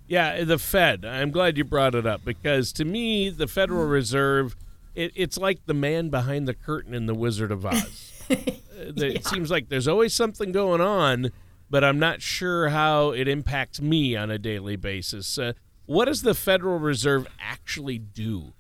Yeah, 0.07 0.43
the 0.45 0.59
Fed. 0.59 1.05
I'm 1.05 1.31
glad 1.31 1.57
you 1.57 1.65
brought 1.65 1.95
it 1.95 2.07
up 2.07 2.25
because 2.25 2.73
to 2.75 2.85
me, 2.85 3.31
the 3.31 3.47
Federal 3.47 3.87
Reserve, 3.87 4.57
it, 4.95 5.13
it's 5.15 5.39
like 5.39 5.67
the 5.67 5.75
man 5.75 6.09
behind 6.09 6.49
the 6.49 6.55
curtain 6.55 6.95
in 6.95 7.07
The 7.07 7.15
Wizard 7.15 7.53
of 7.53 7.65
Oz. 7.67 8.07
Uh, 8.81 8.93
it 8.97 9.27
seems 9.27 9.51
like 9.51 9.69
there's 9.69 9.89
always 9.89 10.15
something 10.15 10.53
going 10.53 10.81
on 10.81 11.31
but 11.71 11.85
I'm 11.85 11.99
not 11.99 12.21
sure 12.21 12.69
how 12.69 13.11
it 13.11 13.29
impacts 13.29 13.81
me 13.81 14.17
on 14.17 14.31
a 14.31 14.39
daily 14.39 14.77
basis. 14.77 15.39
Uh, 15.39 15.53
what 15.87 16.07
does 16.07 16.23
the 16.23 16.35
Federal 16.35 16.79
Reserve 16.79 17.27
actually 17.39 17.99
do? 17.99 18.53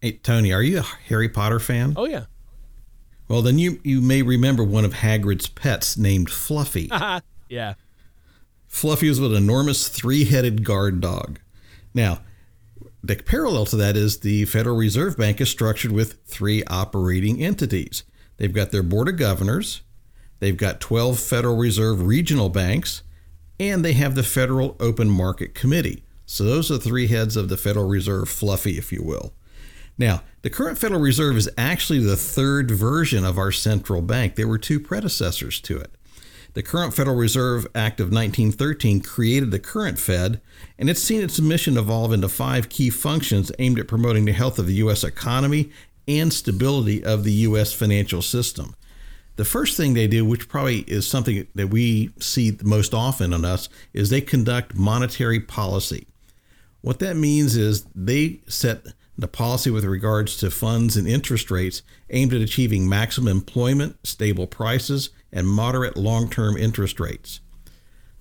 Hey, 0.00 0.12
Tony, 0.12 0.52
are 0.52 0.62
you 0.62 0.80
a 0.80 0.82
Harry 0.82 1.30
Potter 1.30 1.58
fan? 1.58 1.94
Oh, 1.96 2.04
yeah. 2.04 2.26
Well, 3.28 3.42
then 3.42 3.58
you, 3.58 3.80
you 3.82 4.00
may 4.00 4.22
remember 4.22 4.62
one 4.62 4.84
of 4.84 4.94
Hagrid's 4.94 5.48
pets 5.48 5.96
named 5.96 6.30
Fluffy. 6.30 6.90
yeah. 7.48 7.74
Fluffy 8.68 9.08
was 9.08 9.18
an 9.18 9.34
enormous 9.34 9.88
three 9.88 10.24
headed 10.24 10.64
guard 10.64 11.00
dog. 11.00 11.38
Now, 11.94 12.20
the 13.02 13.16
parallel 13.16 13.66
to 13.66 13.76
that 13.76 13.96
is 13.96 14.20
the 14.20 14.44
Federal 14.46 14.76
Reserve 14.76 15.16
Bank 15.16 15.40
is 15.40 15.48
structured 15.48 15.92
with 15.92 16.20
three 16.24 16.64
operating 16.64 17.42
entities. 17.42 18.04
They've 18.36 18.52
got 18.52 18.72
their 18.72 18.82
board 18.82 19.08
of 19.08 19.16
governors, 19.16 19.82
They've 20.44 20.56
got 20.56 20.78
12 20.78 21.18
Federal 21.18 21.56
Reserve 21.56 22.02
regional 22.02 22.50
banks, 22.50 23.02
and 23.58 23.82
they 23.82 23.94
have 23.94 24.14
the 24.14 24.22
Federal 24.22 24.76
Open 24.78 25.08
Market 25.08 25.54
Committee. 25.54 26.04
So 26.26 26.44
those 26.44 26.70
are 26.70 26.76
three 26.76 27.06
heads 27.06 27.34
of 27.34 27.48
the 27.48 27.56
Federal 27.56 27.88
Reserve, 27.88 28.28
fluffy, 28.28 28.76
if 28.76 28.92
you 28.92 29.02
will. 29.02 29.32
Now, 29.96 30.22
the 30.42 30.50
current 30.50 30.78
Federal 30.78 31.00
Reserve 31.00 31.36
is 31.36 31.48
actually 31.56 32.00
the 32.00 32.16
third 32.16 32.70
version 32.70 33.24
of 33.24 33.38
our 33.38 33.52
central 33.52 34.02
bank. 34.02 34.34
There 34.34 34.48
were 34.48 34.58
two 34.58 34.80
predecessors 34.80 35.60
to 35.62 35.78
it. 35.78 35.92
The 36.54 36.62
current 36.62 36.94
Federal 36.94 37.16
Reserve 37.16 37.66
Act 37.74 37.98
of 38.00 38.12
1913 38.12 39.00
created 39.00 39.50
the 39.50 39.58
current 39.58 39.98
Fed, 39.98 40.40
and 40.78 40.88
it's 40.88 41.02
seen 41.02 41.20
its 41.20 41.40
mission 41.40 41.76
evolve 41.76 42.12
into 42.12 42.28
five 42.28 42.68
key 42.68 42.90
functions 42.90 43.50
aimed 43.58 43.78
at 43.78 43.88
promoting 43.88 44.24
the 44.24 44.32
health 44.32 44.58
of 44.58 44.66
the 44.66 44.74
U.S. 44.74 45.02
economy 45.02 45.70
and 46.06 46.32
stability 46.32 47.02
of 47.02 47.24
the 47.24 47.32
U.S. 47.32 47.72
financial 47.72 48.22
system. 48.22 48.76
The 49.36 49.44
first 49.44 49.76
thing 49.76 49.94
they 49.94 50.06
do, 50.06 50.24
which 50.24 50.48
probably 50.48 50.80
is 50.80 51.08
something 51.08 51.46
that 51.56 51.68
we 51.68 52.10
see 52.20 52.56
most 52.62 52.94
often 52.94 53.32
on 53.32 53.44
us, 53.44 53.68
is 53.92 54.10
they 54.10 54.20
conduct 54.20 54.76
monetary 54.76 55.40
policy. 55.40 56.06
What 56.82 57.00
that 57.00 57.16
means 57.16 57.56
is 57.56 57.84
they 57.96 58.40
set 58.46 58.86
the 59.16 59.28
policy 59.28 59.70
with 59.70 59.84
regards 59.84 60.36
to 60.38 60.50
funds 60.50 60.96
and 60.96 61.06
interest 61.06 61.50
rates 61.50 61.82
aimed 62.10 62.34
at 62.34 62.40
achieving 62.40 62.88
maximum 62.88 63.28
employment, 63.28 63.96
stable 64.06 64.46
prices, 64.46 65.10
and 65.32 65.48
moderate 65.48 65.96
long 65.96 66.28
term 66.28 66.56
interest 66.56 66.98
rates. 66.98 67.40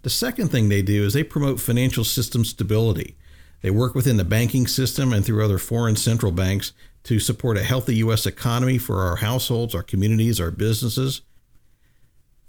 The 0.03 0.09
second 0.09 0.49
thing 0.49 0.69
they 0.69 0.81
do 0.81 1.05
is 1.05 1.13
they 1.13 1.23
promote 1.23 1.59
financial 1.59 2.03
system 2.03 2.45
stability. 2.45 3.17
They 3.61 3.71
work 3.71 3.95
within 3.95 4.17
the 4.17 4.25
banking 4.25 4.67
system 4.67 5.13
and 5.13 5.25
through 5.25 5.43
other 5.43 5.57
foreign 5.57 5.95
central 5.95 6.33
banks 6.33 6.73
to 7.03 7.19
support 7.19 7.57
a 7.57 7.63
healthy 7.63 7.95
U.S. 7.97 8.25
economy 8.25 8.77
for 8.77 9.01
our 9.01 9.17
households, 9.17 9.73
our 9.73 9.83
communities, 9.83 10.39
our 10.39 10.51
businesses. 10.51 11.21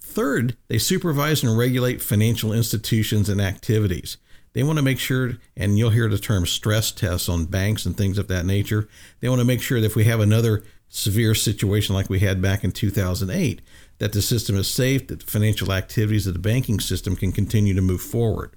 Third, 0.01 0.57
they 0.69 0.79
supervise 0.79 1.43
and 1.43 1.57
regulate 1.57 2.03
financial 2.03 2.53
institutions 2.53 3.29
and 3.29 3.41
activities. 3.41 4.17
They 4.55 4.63
want 4.63 4.79
to 4.79 4.85
make 4.85 5.01
sure, 5.01 5.35
and 5.57 5.77
you'll 5.77 5.91
hear 5.91 6.09
the 6.09 6.19
term 6.19 6.47
stress 6.47 6.93
tests 6.93 7.29
on 7.29 7.47
banks 7.47 7.85
and 7.85 7.97
things 7.97 8.19
of 8.19 8.29
that 8.29 8.47
nature. 8.47 8.89
They 9.21 9.29
want 9.29 9.41
to 9.41 9.45
make 9.45 9.61
sure 9.61 9.81
that 9.81 9.87
if 9.87 9.97
we 9.97 10.05
have 10.05 10.21
another 10.21 10.63
severe 10.89 11.35
situation 11.35 11.95
like 11.95 12.09
we 12.09 12.21
had 12.21 12.41
back 12.41 12.63
in 12.63 12.71
2008, 12.71 13.61
that 13.99 14.13
the 14.13 14.23
system 14.23 14.57
is 14.57 14.69
safe, 14.69 15.09
that 15.09 15.21
the 15.21 15.27
financial 15.27 15.73
activities 15.73 16.29
of 16.29 16.35
the 16.35 16.39
banking 16.39 16.79
system 16.79 17.17
can 17.17 17.33
continue 17.33 17.75
to 17.75 17.83
move 17.83 18.01
forward. 18.01 18.53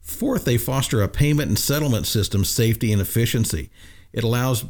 Fourth, 0.00 0.46
they 0.46 0.56
foster 0.56 1.02
a 1.02 1.08
payment 1.08 1.48
and 1.48 1.58
settlement 1.58 2.06
system 2.06 2.42
safety 2.42 2.90
and 2.90 3.00
efficiency. 3.00 3.70
It 4.10 4.24
allows 4.24 4.64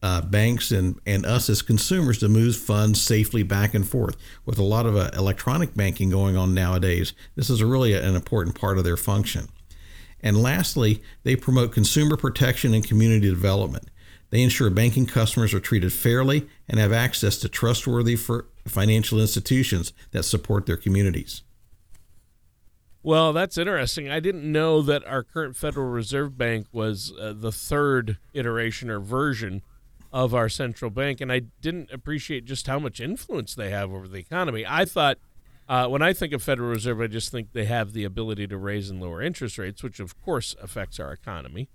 uh, 0.00 0.20
banks 0.22 0.70
and, 0.70 1.00
and 1.04 1.26
us 1.26 1.50
as 1.50 1.60
consumers 1.60 2.18
to 2.18 2.28
move 2.28 2.54
funds 2.56 3.02
safely 3.02 3.42
back 3.42 3.74
and 3.74 3.86
forth. 3.86 4.16
With 4.44 4.60
a 4.60 4.62
lot 4.62 4.86
of 4.86 4.96
uh, 4.96 5.10
electronic 5.14 5.74
banking 5.74 6.08
going 6.08 6.36
on 6.36 6.54
nowadays, 6.54 7.14
this 7.34 7.50
is 7.50 7.64
really 7.64 7.94
an 7.94 8.14
important 8.14 8.58
part 8.58 8.78
of 8.78 8.84
their 8.84 8.96
function. 8.96 9.48
And 10.22 10.42
lastly, 10.42 11.02
they 11.22 11.36
promote 11.36 11.72
consumer 11.72 12.16
protection 12.16 12.74
and 12.74 12.86
community 12.86 13.28
development. 13.28 13.90
They 14.30 14.42
ensure 14.42 14.70
banking 14.70 15.06
customers 15.06 15.54
are 15.54 15.60
treated 15.60 15.92
fairly 15.92 16.48
and 16.68 16.80
have 16.80 16.92
access 16.92 17.36
to 17.38 17.48
trustworthy 17.48 18.16
financial 18.66 19.20
institutions 19.20 19.92
that 20.10 20.24
support 20.24 20.66
their 20.66 20.76
communities. 20.76 21.42
Well, 23.02 23.32
that's 23.32 23.56
interesting. 23.56 24.10
I 24.10 24.18
didn't 24.18 24.50
know 24.50 24.82
that 24.82 25.06
our 25.06 25.22
current 25.22 25.54
Federal 25.54 25.86
Reserve 25.86 26.36
Bank 26.36 26.66
was 26.72 27.12
uh, 27.20 27.34
the 27.36 27.52
third 27.52 28.18
iteration 28.34 28.90
or 28.90 28.98
version 28.98 29.62
of 30.12 30.34
our 30.34 30.48
central 30.48 30.90
bank, 30.90 31.20
and 31.20 31.30
I 31.30 31.42
didn't 31.60 31.92
appreciate 31.92 32.46
just 32.46 32.66
how 32.66 32.80
much 32.80 33.00
influence 33.00 33.54
they 33.54 33.70
have 33.70 33.92
over 33.92 34.08
the 34.08 34.18
economy. 34.18 34.64
I 34.66 34.84
thought, 34.86 35.18
uh, 35.68 35.88
when 35.88 36.02
I 36.02 36.12
think 36.12 36.32
of 36.32 36.42
Federal 36.42 36.70
Reserve, 36.70 37.00
I 37.00 37.06
just 37.06 37.30
think 37.30 37.52
they 37.52 37.64
have 37.64 37.92
the 37.92 38.04
ability 38.04 38.46
to 38.48 38.56
raise 38.56 38.90
and 38.90 39.00
lower 39.00 39.22
interest 39.22 39.58
rates, 39.58 39.82
which 39.82 40.00
of 40.00 40.20
course 40.20 40.54
affects 40.60 41.00
our 41.00 41.12
economy. 41.12 41.68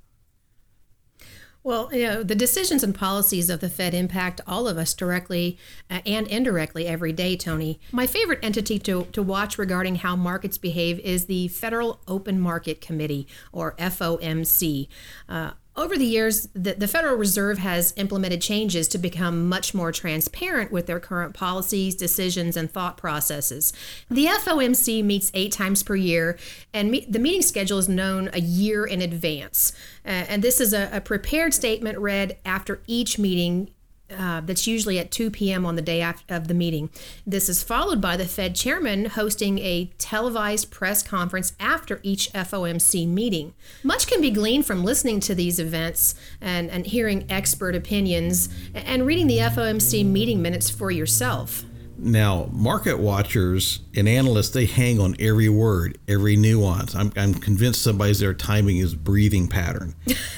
Well, 1.63 1.93
you 1.93 2.07
know, 2.07 2.23
the 2.23 2.33
decisions 2.33 2.83
and 2.83 2.95
policies 2.95 3.47
of 3.47 3.59
the 3.59 3.69
Fed 3.69 3.93
impact 3.93 4.41
all 4.47 4.67
of 4.67 4.79
us 4.79 4.95
directly 4.95 5.59
uh, 5.91 5.99
and 6.07 6.25
indirectly 6.27 6.87
every 6.87 7.13
day, 7.13 7.37
Tony. 7.37 7.79
My 7.91 8.07
favorite 8.07 8.39
entity 8.41 8.79
to, 8.79 9.03
to 9.11 9.21
watch 9.21 9.59
regarding 9.59 9.97
how 9.97 10.15
markets 10.15 10.57
behave 10.57 10.97
is 10.99 11.27
the 11.27 11.49
Federal 11.49 12.01
Open 12.07 12.39
Market 12.39 12.81
Committee, 12.81 13.27
or 13.51 13.73
FOMC. 13.73 14.87
Uh, 15.29 15.51
over 15.75 15.97
the 15.97 16.05
years, 16.05 16.49
the, 16.53 16.73
the, 16.73 16.87
Federal 16.87 17.15
Reserve 17.15 17.57
has 17.57 17.93
implemented 17.95 18.41
changes 18.41 18.89
to 18.89 18.97
become 18.97 19.47
much 19.47 19.73
more 19.73 19.93
transparent 19.93 20.69
with 20.69 20.85
their 20.85 20.99
current 20.99 21.33
policies, 21.33 21.95
decisions, 21.95 22.57
and 22.57 22.69
thought 22.69 22.97
processes. 22.97 23.71
The 24.09 24.25
FOMC 24.25 25.01
meets 25.01 25.31
eight 25.33 25.53
times 25.53 25.81
per 25.81 25.95
year, 25.95 26.37
and 26.73 26.91
me- 26.91 27.07
the 27.09 27.19
meeting 27.19 27.41
schedule 27.41 27.77
is 27.77 27.87
known 27.87 28.29
a 28.33 28.41
year 28.41 28.85
in 28.85 29.01
advance. 29.01 29.71
Uh, 30.05 30.09
and 30.27 30.43
this 30.43 30.59
is 30.59 30.73
a, 30.73 30.89
a 30.91 30.99
prepared 30.99 31.53
statement 31.53 31.97
read 31.97 32.37
after 32.43 32.81
each 32.85 33.17
meeting 33.17 33.69
uh, 34.17 34.41
that's 34.41 34.67
usually 34.67 34.99
at 34.99 35.11
2 35.11 35.31
p.m. 35.31 35.65
on 35.65 35.75
the 35.75 35.81
day 35.81 36.03
of 36.29 36.47
the 36.47 36.53
meeting. 36.53 36.89
This 37.25 37.49
is 37.49 37.63
followed 37.63 38.01
by 38.01 38.17
the 38.17 38.25
Fed 38.25 38.55
chairman 38.55 39.05
hosting 39.05 39.59
a 39.59 39.91
televised 39.97 40.71
press 40.71 41.03
conference 41.03 41.53
after 41.59 41.99
each 42.03 42.31
FOMC 42.33 43.07
meeting. 43.07 43.53
Much 43.83 44.07
can 44.07 44.21
be 44.21 44.31
gleaned 44.31 44.65
from 44.65 44.83
listening 44.83 45.19
to 45.21 45.35
these 45.35 45.59
events 45.59 46.15
and, 46.39 46.69
and 46.69 46.85
hearing 46.85 47.25
expert 47.29 47.75
opinions 47.75 48.49
and 48.73 49.05
reading 49.05 49.27
the 49.27 49.37
FOMC 49.37 50.05
meeting 50.05 50.41
minutes 50.41 50.69
for 50.69 50.91
yourself. 50.91 51.65
Now, 52.03 52.49
market 52.51 52.97
watchers 52.97 53.81
and 53.95 54.09
analysts, 54.09 54.49
they 54.49 54.65
hang 54.65 54.99
on 54.99 55.15
every 55.19 55.49
word, 55.49 55.99
every 56.07 56.35
nuance. 56.35 56.95
I'm, 56.95 57.13
I'm 57.15 57.35
convinced 57.35 57.83
somebody's 57.83 58.19
there 58.19 58.33
timing 58.33 58.77
his 58.77 58.95
breathing 58.95 59.47
pattern. 59.47 59.93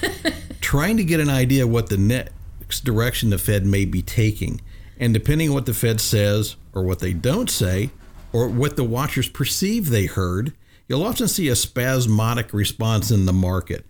Trying 0.62 0.97
to 0.97 1.05
get 1.05 1.21
an 1.21 1.29
idea 1.29 1.65
what 1.65 1.88
the 1.88 1.95
net 1.95 2.33
direction 2.79 3.29
the 3.29 3.38
Fed 3.38 3.65
may 3.65 3.86
be 3.86 4.01
taking. 4.01 4.62
And 4.99 5.13
depending 5.13 5.49
on 5.49 5.55
what 5.55 5.65
the 5.65 5.73
Fed 5.73 5.99
says 5.99 6.55
or 6.73 6.83
what 6.83 6.99
they 6.99 7.13
don't 7.13 7.49
say, 7.49 7.91
or 8.33 8.47
what 8.47 8.75
the 8.75 8.83
watchers 8.83 9.29
perceive 9.29 9.89
they 9.89 10.07
heard, 10.07 10.53
you'll 10.88 11.03
often 11.03 11.27
see 11.27 11.47
a 11.47 11.55
spasmodic 11.55 12.51
response 12.51 13.12
in 13.12 13.25
the 13.25 13.33
market. 13.33 13.86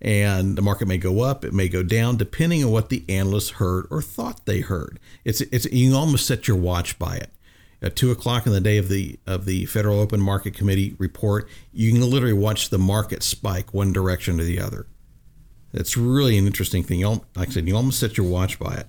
And 0.00 0.56
the 0.56 0.62
market 0.62 0.86
may 0.86 0.98
go 0.98 1.22
up, 1.22 1.44
it 1.44 1.52
may 1.52 1.68
go 1.68 1.82
down, 1.82 2.16
depending 2.16 2.62
on 2.62 2.70
what 2.70 2.88
the 2.88 3.04
analysts 3.08 3.50
heard 3.50 3.86
or 3.90 4.00
thought 4.00 4.46
they 4.46 4.60
heard. 4.60 5.00
It's, 5.24 5.40
it's 5.40 5.64
you 5.72 5.96
almost 5.96 6.26
set 6.26 6.46
your 6.46 6.56
watch 6.56 6.98
by 6.98 7.16
it. 7.16 7.30
At 7.80 7.96
two 7.96 8.10
o'clock 8.10 8.46
on 8.46 8.52
the 8.52 8.60
day 8.60 8.76
of 8.78 8.88
the 8.88 9.20
of 9.24 9.44
the 9.44 9.64
Federal 9.66 10.00
Open 10.00 10.20
Market 10.20 10.52
Committee 10.52 10.96
report, 10.98 11.48
you 11.72 11.92
can 11.92 12.08
literally 12.08 12.32
watch 12.32 12.70
the 12.70 12.78
market 12.78 13.22
spike 13.22 13.72
one 13.72 13.92
direction 13.92 14.40
or 14.40 14.44
the 14.44 14.58
other. 14.58 14.86
That's 15.72 15.96
really 15.96 16.38
an 16.38 16.46
interesting 16.46 16.82
thing. 16.82 17.00
You, 17.00 17.22
like 17.36 17.48
I 17.48 17.52
said, 17.52 17.68
you 17.68 17.76
almost 17.76 18.00
set 18.00 18.16
your 18.16 18.28
watch 18.28 18.58
by 18.58 18.74
it. 18.74 18.86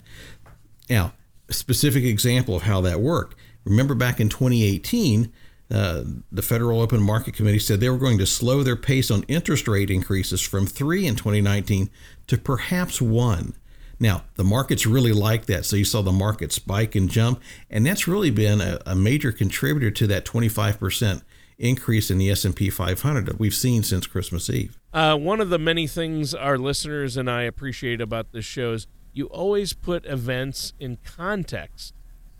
Now, 0.89 1.13
a 1.49 1.53
specific 1.53 2.03
example 2.03 2.55
of 2.55 2.63
how 2.63 2.81
that 2.81 3.01
worked. 3.01 3.35
Remember 3.65 3.95
back 3.95 4.19
in 4.19 4.29
2018, 4.29 5.31
uh, 5.71 6.03
the 6.31 6.41
Federal 6.41 6.81
Open 6.81 7.01
Market 7.01 7.35
Committee 7.35 7.59
said 7.59 7.79
they 7.79 7.89
were 7.89 7.97
going 7.97 8.17
to 8.17 8.25
slow 8.25 8.63
their 8.63 8.75
pace 8.75 9.11
on 9.11 9.23
interest 9.23 9.67
rate 9.67 9.91
increases 9.91 10.41
from 10.41 10.65
three 10.65 11.05
in 11.05 11.15
2019 11.15 11.89
to 12.27 12.37
perhaps 12.37 13.01
one. 13.01 13.53
Now, 13.99 14.23
the 14.35 14.43
markets 14.43 14.85
really 14.85 15.11
like 15.11 15.45
that. 15.47 15.65
So 15.65 15.75
you 15.75 15.83
saw 15.83 16.01
the 16.01 16.11
market 16.11 16.53
spike 16.53 16.95
and 16.95 17.09
jump, 17.09 17.41
and 17.69 17.85
that's 17.85 18.07
really 18.07 18.31
been 18.31 18.61
a, 18.61 18.79
a 18.85 18.95
major 18.95 19.31
contributor 19.31 19.91
to 19.91 20.07
that 20.07 20.25
25% 20.25 21.21
increase 21.59 22.09
in 22.09 22.17
the 22.17 22.29
S&P 22.31 22.69
500 22.69 23.25
that 23.25 23.39
we've 23.39 23.53
seen 23.53 23.83
since 23.83 24.07
Christmas 24.07 24.49
Eve. 24.49 24.79
Uh, 24.93 25.15
one 25.15 25.39
of 25.39 25.49
the 25.49 25.59
many 25.59 25.85
things 25.85 26.33
our 26.33 26.57
listeners 26.57 27.17
and 27.17 27.29
I 27.29 27.43
appreciate 27.43 28.01
about 28.01 28.31
this 28.31 28.45
show 28.45 28.73
is 28.73 28.87
you 29.13 29.25
always 29.27 29.73
put 29.73 30.05
events 30.05 30.73
in 30.79 30.97
context 31.03 31.93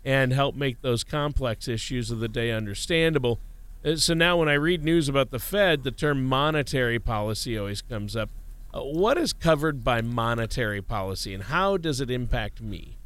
and 0.04 0.32
help 0.32 0.54
make 0.54 0.80
those 0.80 1.04
complex 1.04 1.68
issues 1.68 2.10
of 2.10 2.20
the 2.20 2.28
day 2.28 2.50
understandable. 2.50 3.38
Uh, 3.84 3.96
so 3.96 4.14
now, 4.14 4.38
when 4.38 4.48
I 4.48 4.54
read 4.54 4.82
news 4.82 5.08
about 5.08 5.30
the 5.30 5.38
Fed, 5.38 5.84
the 5.84 5.90
term 5.90 6.24
monetary 6.24 6.98
policy 6.98 7.58
always 7.58 7.82
comes 7.82 8.16
up. 8.16 8.30
Uh, 8.72 8.80
what 8.80 9.18
is 9.18 9.32
covered 9.32 9.84
by 9.84 10.00
monetary 10.00 10.80
policy, 10.80 11.34
and 11.34 11.44
how 11.44 11.76
does 11.76 12.00
it 12.00 12.10
impact 12.10 12.62
me? 12.62 12.96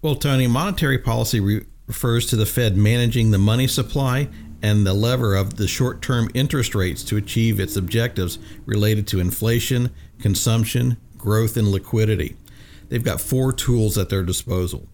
Well, 0.00 0.14
Tony, 0.16 0.46
monetary 0.46 0.98
policy 0.98 1.40
re- 1.40 1.66
refers 1.86 2.26
to 2.26 2.36
the 2.36 2.46
Fed 2.46 2.76
managing 2.76 3.30
the 3.30 3.38
money 3.38 3.66
supply 3.66 4.28
and 4.64 4.86
the 4.86 4.94
lever 4.94 5.34
of 5.34 5.58
the 5.58 5.68
short 5.68 6.00
term 6.00 6.30
interest 6.32 6.74
rates 6.74 7.04
to 7.04 7.18
achieve 7.18 7.60
its 7.60 7.76
objectives 7.76 8.38
related 8.64 9.06
to 9.06 9.20
inflation, 9.20 9.90
consumption, 10.18 10.96
growth, 11.18 11.58
and 11.58 11.68
liquidity. 11.68 12.34
They've 12.88 13.04
got 13.04 13.20
four 13.20 13.52
tools 13.52 13.98
at 13.98 14.08
their 14.08 14.22
disposal. 14.22 14.88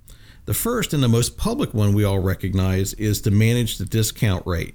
The 0.47 0.55
first 0.55 0.93
and 0.93 1.05
the 1.05 1.09
most 1.09 1.37
public 1.37 1.73
one 1.73 1.95
we 1.95 2.03
all 2.03 2.19
recognize 2.19 2.95
is 2.95 3.21
to 3.21 3.31
manage 3.31 3.79
the 3.79 3.85
discount 3.85 4.45
rate. 4.45 4.75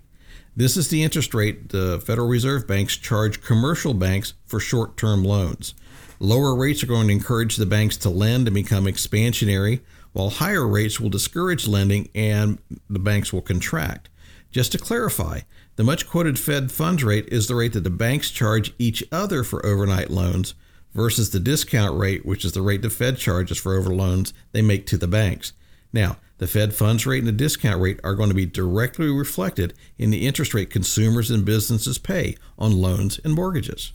This 0.55 0.77
is 0.77 0.87
the 0.87 1.03
interest 1.03 1.33
rate 1.33 1.69
the 1.69 1.99
Federal 1.99 2.29
Reserve 2.29 2.65
banks 2.65 2.95
charge 2.95 3.41
commercial 3.41 3.93
banks 3.93 4.33
for 4.45 4.61
short 4.61 4.95
term 4.95 5.25
loans. 5.25 5.73
Lower 6.21 6.55
rates 6.55 6.81
are 6.83 6.87
going 6.87 7.07
to 7.07 7.13
encourage 7.13 7.57
the 7.57 7.65
banks 7.65 7.97
to 7.97 8.09
lend 8.09 8.47
and 8.47 8.55
become 8.55 8.85
expansionary, 8.85 9.81
while 10.13 10.29
higher 10.29 10.65
rates 10.65 11.01
will 11.01 11.09
discourage 11.09 11.67
lending 11.67 12.07
and 12.15 12.59
the 12.89 12.99
banks 12.99 13.33
will 13.33 13.41
contract. 13.41 14.07
Just 14.55 14.71
to 14.71 14.77
clarify, 14.77 15.41
the 15.75 15.83
much 15.83 16.07
quoted 16.07 16.39
Fed 16.39 16.71
funds 16.71 17.03
rate 17.03 17.27
is 17.27 17.49
the 17.49 17.55
rate 17.55 17.73
that 17.73 17.83
the 17.83 17.89
banks 17.89 18.31
charge 18.31 18.73
each 18.79 19.03
other 19.11 19.43
for 19.43 19.65
overnight 19.65 20.09
loans 20.09 20.53
versus 20.93 21.31
the 21.31 21.41
discount 21.41 21.99
rate, 21.99 22.25
which 22.25 22.45
is 22.45 22.53
the 22.53 22.61
rate 22.61 22.81
the 22.81 22.89
Fed 22.89 23.17
charges 23.17 23.57
for 23.57 23.73
over 23.73 23.93
loans 23.93 24.33
they 24.53 24.61
make 24.61 24.87
to 24.87 24.97
the 24.97 25.09
banks. 25.09 25.51
Now, 25.91 26.19
the 26.37 26.47
Fed 26.47 26.73
funds 26.73 27.05
rate 27.05 27.17
and 27.17 27.27
the 27.27 27.33
discount 27.33 27.81
rate 27.81 27.99
are 28.01 28.15
going 28.15 28.29
to 28.29 28.33
be 28.33 28.45
directly 28.45 29.09
reflected 29.09 29.73
in 29.97 30.09
the 30.09 30.25
interest 30.25 30.53
rate 30.53 30.69
consumers 30.69 31.29
and 31.29 31.43
businesses 31.43 31.97
pay 31.97 32.37
on 32.57 32.81
loans 32.81 33.19
and 33.25 33.33
mortgages. 33.33 33.91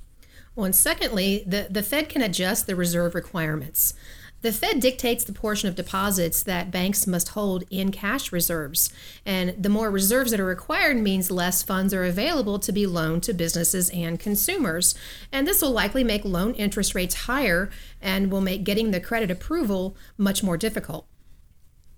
Well, 0.54 0.66
and 0.66 0.76
secondly, 0.76 1.42
the, 1.46 1.68
the 1.70 1.82
Fed 1.82 2.10
can 2.10 2.20
adjust 2.20 2.66
the 2.66 2.76
reserve 2.76 3.14
requirements. 3.14 3.94
The 4.42 4.52
Fed 4.52 4.80
dictates 4.80 5.22
the 5.22 5.34
portion 5.34 5.68
of 5.68 5.74
deposits 5.74 6.42
that 6.44 6.70
banks 6.70 7.06
must 7.06 7.30
hold 7.30 7.64
in 7.68 7.90
cash 7.90 8.32
reserves. 8.32 8.90
And 9.26 9.54
the 9.62 9.68
more 9.68 9.90
reserves 9.90 10.30
that 10.30 10.40
are 10.40 10.46
required 10.46 10.96
means 10.96 11.30
less 11.30 11.62
funds 11.62 11.92
are 11.92 12.04
available 12.04 12.58
to 12.60 12.72
be 12.72 12.86
loaned 12.86 13.22
to 13.24 13.34
businesses 13.34 13.90
and 13.90 14.18
consumers. 14.18 14.94
And 15.30 15.46
this 15.46 15.60
will 15.60 15.72
likely 15.72 16.04
make 16.04 16.24
loan 16.24 16.54
interest 16.54 16.94
rates 16.94 17.26
higher 17.26 17.68
and 18.00 18.32
will 18.32 18.40
make 18.40 18.64
getting 18.64 18.92
the 18.92 19.00
credit 19.00 19.30
approval 19.30 19.94
much 20.16 20.42
more 20.42 20.56
difficult. 20.56 21.06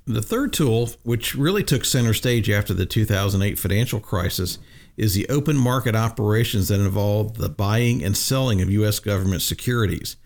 The 0.04 0.22
third 0.22 0.52
tool, 0.52 0.90
which 1.04 1.36
really 1.36 1.62
took 1.62 1.84
center 1.84 2.12
stage 2.12 2.50
after 2.50 2.74
the 2.74 2.86
2008 2.86 3.56
financial 3.56 4.00
crisis, 4.00 4.58
is 4.96 5.14
the 5.14 5.28
open 5.28 5.56
market 5.56 5.94
operations 5.94 6.66
that 6.68 6.80
involve 6.80 7.38
the 7.38 7.48
buying 7.48 8.02
and 8.02 8.16
selling 8.16 8.60
of 8.60 8.68
U.S. 8.68 8.98
government 8.98 9.42
securities. 9.42 10.16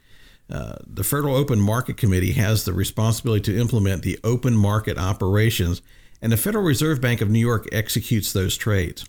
Uh, 0.51 0.77
the 0.87 1.05
Federal 1.05 1.35
Open 1.35 1.61
Market 1.61 1.97
Committee 1.97 2.33
has 2.33 2.65
the 2.65 2.73
responsibility 2.73 3.43
to 3.53 3.59
implement 3.59 4.03
the 4.03 4.19
open 4.23 4.57
market 4.57 4.97
operations, 4.97 5.83
and 6.23 6.33
the 6.33 6.37
Federal 6.37 6.65
Reserve 6.65 7.01
Bank 7.01 7.21
of 7.21 7.31
New 7.31 7.41
York 7.41 7.67
executes 7.73 8.33
those 8.33 8.57
trades. 8.57 9.05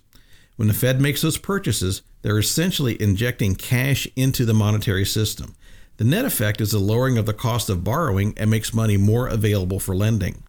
When 0.56 0.68
the 0.68 0.74
Fed 0.74 1.00
makes 1.00 1.22
those 1.22 1.38
purchases, 1.38 2.02
they're 2.22 2.38
essentially 2.38 3.00
injecting 3.00 3.54
cash 3.54 4.08
into 4.16 4.44
the 4.44 4.54
monetary 4.54 5.04
system. 5.04 5.54
The 5.98 6.04
net 6.04 6.24
effect 6.24 6.60
is 6.60 6.72
a 6.72 6.78
lowering 6.80 7.18
of 7.18 7.26
the 7.26 7.32
cost 7.32 7.70
of 7.70 7.84
borrowing 7.84 8.34
and 8.36 8.50
makes 8.50 8.74
money 8.74 8.96
more 8.96 9.28
available 9.28 9.78
for 9.78 9.94
lending. 9.94 10.42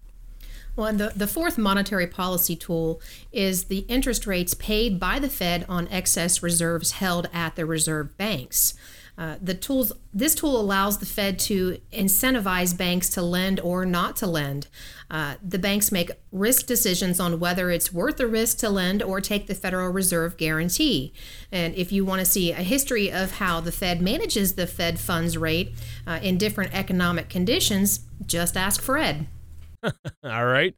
Well, 0.75 0.87
and 0.87 0.99
the, 0.99 1.11
the 1.15 1.27
fourth 1.27 1.57
monetary 1.57 2.07
policy 2.07 2.55
tool 2.55 3.01
is 3.31 3.65
the 3.65 3.79
interest 3.89 4.25
rates 4.25 4.53
paid 4.53 4.99
by 4.99 5.19
the 5.19 5.29
Fed 5.29 5.65
on 5.67 5.87
excess 5.89 6.41
reserves 6.41 6.93
held 6.93 7.29
at 7.33 7.55
the 7.55 7.65
reserve 7.65 8.17
banks. 8.17 8.73
Uh, 9.19 9.35
the 9.41 9.53
tools 9.53 9.91
this 10.13 10.33
tool 10.33 10.59
allows 10.59 10.99
the 10.99 11.05
Fed 11.05 11.37
to 11.37 11.77
incentivize 11.91 12.75
banks 12.75 13.09
to 13.09 13.21
lend 13.21 13.59
or 13.59 13.85
not 13.85 14.15
to 14.15 14.25
lend. 14.25 14.67
Uh, 15.11 15.35
the 15.45 15.59
banks 15.59 15.91
make 15.91 16.11
risk 16.31 16.67
decisions 16.67 17.19
on 17.19 17.37
whether 17.37 17.69
it's 17.69 17.91
worth 17.91 18.15
the 18.15 18.27
risk 18.27 18.59
to 18.59 18.69
lend 18.69 19.03
or 19.03 19.19
take 19.19 19.47
the 19.47 19.55
Federal 19.55 19.89
Reserve 19.89 20.37
guarantee. 20.37 21.11
And 21.51 21.75
if 21.75 21.91
you 21.91 22.05
want 22.05 22.19
to 22.19 22.25
see 22.25 22.53
a 22.53 22.63
history 22.63 23.11
of 23.11 23.31
how 23.31 23.59
the 23.59 23.73
Fed 23.73 24.01
manages 24.01 24.55
the 24.55 24.65
Fed 24.65 24.99
funds 24.99 25.37
rate 25.37 25.73
uh, 26.07 26.19
in 26.23 26.37
different 26.37 26.73
economic 26.73 27.27
conditions, 27.27 28.01
just 28.25 28.55
ask 28.55 28.81
Fred. 28.81 29.27
All 29.83 30.45
right. 30.45 30.75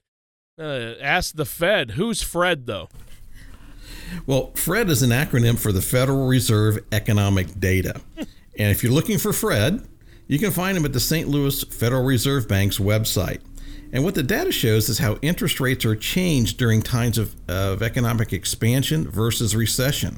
Uh, 0.59 0.93
ask 0.99 1.35
the 1.35 1.45
Fed. 1.45 1.91
Who's 1.91 2.23
Fred, 2.23 2.65
though? 2.65 2.89
Well, 4.25 4.51
FRED 4.55 4.89
is 4.89 5.01
an 5.01 5.11
acronym 5.11 5.57
for 5.57 5.71
the 5.71 5.81
Federal 5.81 6.27
Reserve 6.27 6.79
Economic 6.91 7.59
Data. 7.59 8.01
and 8.17 8.27
if 8.71 8.83
you're 8.83 8.91
looking 8.91 9.17
for 9.17 9.33
FRED, 9.33 9.87
you 10.27 10.39
can 10.39 10.51
find 10.51 10.77
him 10.77 10.85
at 10.85 10.93
the 10.93 10.99
St. 10.99 11.27
Louis 11.27 11.63
Federal 11.63 12.03
Reserve 12.03 12.47
Bank's 12.47 12.79
website. 12.79 13.41
And 13.91 14.03
what 14.03 14.15
the 14.15 14.23
data 14.23 14.51
shows 14.51 14.87
is 14.87 14.99
how 14.99 15.17
interest 15.21 15.59
rates 15.59 15.83
are 15.85 15.95
changed 15.95 16.57
during 16.57 16.81
times 16.81 17.17
of, 17.17 17.35
of 17.49 17.81
economic 17.81 18.31
expansion 18.31 19.09
versus 19.09 19.55
recession. 19.55 20.17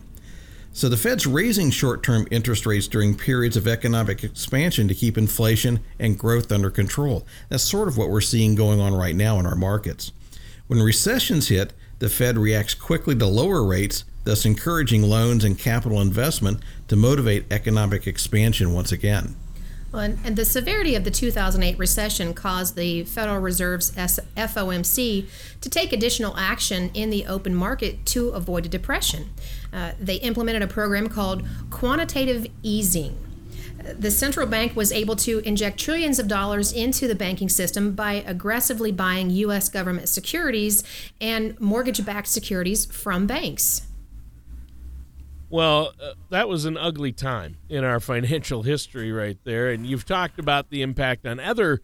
So 0.75 0.89
the 0.89 0.97
Fed's 0.97 1.27
raising 1.27 1.69
short 1.69 2.03
term 2.03 2.27
interest 2.31 2.65
rates 2.65 2.87
during 2.87 3.15
periods 3.15 3.57
of 3.57 3.67
economic 3.67 4.23
expansion 4.23 4.87
to 4.87 4.95
keep 4.95 5.17
inflation 5.17 5.79
and 5.99 6.17
growth 6.17 6.51
under 6.51 6.69
control. 6.71 7.25
That's 7.49 7.63
sort 7.63 7.87
of 7.87 7.97
what 7.97 8.09
we're 8.09 8.21
seeing 8.21 8.55
going 8.55 8.79
on 8.79 8.93
right 8.93 9.15
now 9.15 9.39
in 9.39 9.45
our 9.45 9.55
markets. 9.55 10.11
When 10.67 10.79
recessions 10.79 11.49
hit, 11.49 11.73
the 12.03 12.09
Fed 12.09 12.37
reacts 12.37 12.73
quickly 12.73 13.15
to 13.15 13.25
lower 13.25 13.63
rates, 13.63 14.03
thus 14.25 14.43
encouraging 14.43 15.03
loans 15.03 15.45
and 15.45 15.57
capital 15.57 16.01
investment 16.01 16.59
to 16.89 16.97
motivate 16.97 17.45
economic 17.49 18.05
expansion 18.05 18.73
once 18.73 18.91
again. 18.91 19.37
Well, 19.93 20.01
and, 20.01 20.35
the 20.35 20.43
severity 20.43 20.95
of 20.95 21.05
the 21.05 21.11
2008 21.11 21.79
recession 21.79 22.33
caused 22.33 22.75
the 22.75 23.05
Federal 23.05 23.39
Reserve's 23.39 23.91
FOMC 23.91 25.29
to 25.61 25.69
take 25.69 25.93
additional 25.93 26.35
action 26.35 26.91
in 26.93 27.09
the 27.09 27.25
open 27.25 27.55
market 27.55 28.05
to 28.07 28.31
avoid 28.31 28.65
a 28.65 28.69
depression. 28.69 29.29
Uh, 29.71 29.93
they 29.97 30.15
implemented 30.15 30.61
a 30.61 30.67
program 30.67 31.07
called 31.07 31.47
quantitative 31.69 32.47
easing. 32.63 33.17
The 33.83 34.11
central 34.11 34.47
bank 34.47 34.75
was 34.75 34.91
able 34.91 35.15
to 35.17 35.39
inject 35.39 35.79
trillions 35.79 36.17
of 36.17 36.27
dollars 36.27 36.71
into 36.71 37.07
the 37.07 37.15
banking 37.15 37.49
system 37.49 37.93
by 37.93 38.23
aggressively 38.25 38.91
buying 38.91 39.29
U.S. 39.29 39.67
government 39.67 40.07
securities 40.07 40.83
and 41.19 41.59
mortgage 41.59 42.05
backed 42.05 42.27
securities 42.27 42.85
from 42.85 43.27
banks. 43.27 43.87
Well, 45.49 45.93
uh, 46.01 46.13
that 46.29 46.47
was 46.47 46.65
an 46.65 46.77
ugly 46.77 47.11
time 47.11 47.57
in 47.69 47.83
our 47.83 47.99
financial 47.99 48.63
history 48.63 49.11
right 49.11 49.37
there. 49.43 49.69
And 49.69 49.85
you've 49.85 50.05
talked 50.05 50.39
about 50.39 50.69
the 50.69 50.81
impact 50.81 51.27
on 51.27 51.39
other 51.39 51.81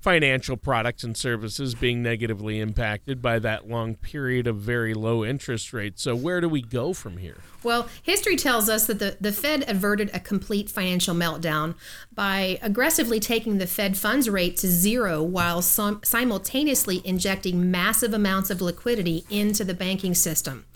financial 0.00 0.56
products 0.56 1.02
and 1.02 1.16
services 1.16 1.74
being 1.74 2.02
negatively 2.02 2.60
impacted 2.60 3.20
by 3.20 3.38
that 3.40 3.68
long 3.68 3.94
period 3.96 4.46
of 4.46 4.56
very 4.56 4.94
low 4.94 5.24
interest 5.24 5.72
rates. 5.72 6.02
So, 6.02 6.14
where 6.14 6.40
do 6.40 6.48
we 6.48 6.62
go 6.62 6.92
from 6.92 7.16
here? 7.16 7.38
Well, 7.62 7.88
history 8.02 8.36
tells 8.36 8.68
us 8.68 8.86
that 8.86 9.00
the, 9.00 9.16
the 9.20 9.32
Fed 9.32 9.68
averted 9.68 10.10
a 10.14 10.20
complete 10.20 10.70
financial 10.70 11.14
meltdown 11.14 11.74
by 12.14 12.58
aggressively 12.62 13.18
taking 13.18 13.58
the 13.58 13.66
Fed 13.66 13.96
funds 13.96 14.30
rate 14.30 14.56
to 14.58 14.68
zero 14.68 15.22
while 15.22 15.60
sim- 15.60 16.00
simultaneously 16.04 17.02
injecting 17.04 17.70
massive 17.70 18.14
amounts 18.14 18.50
of 18.50 18.60
liquidity 18.60 19.24
into 19.28 19.64
the 19.64 19.74
banking 19.74 20.14
system. 20.14 20.66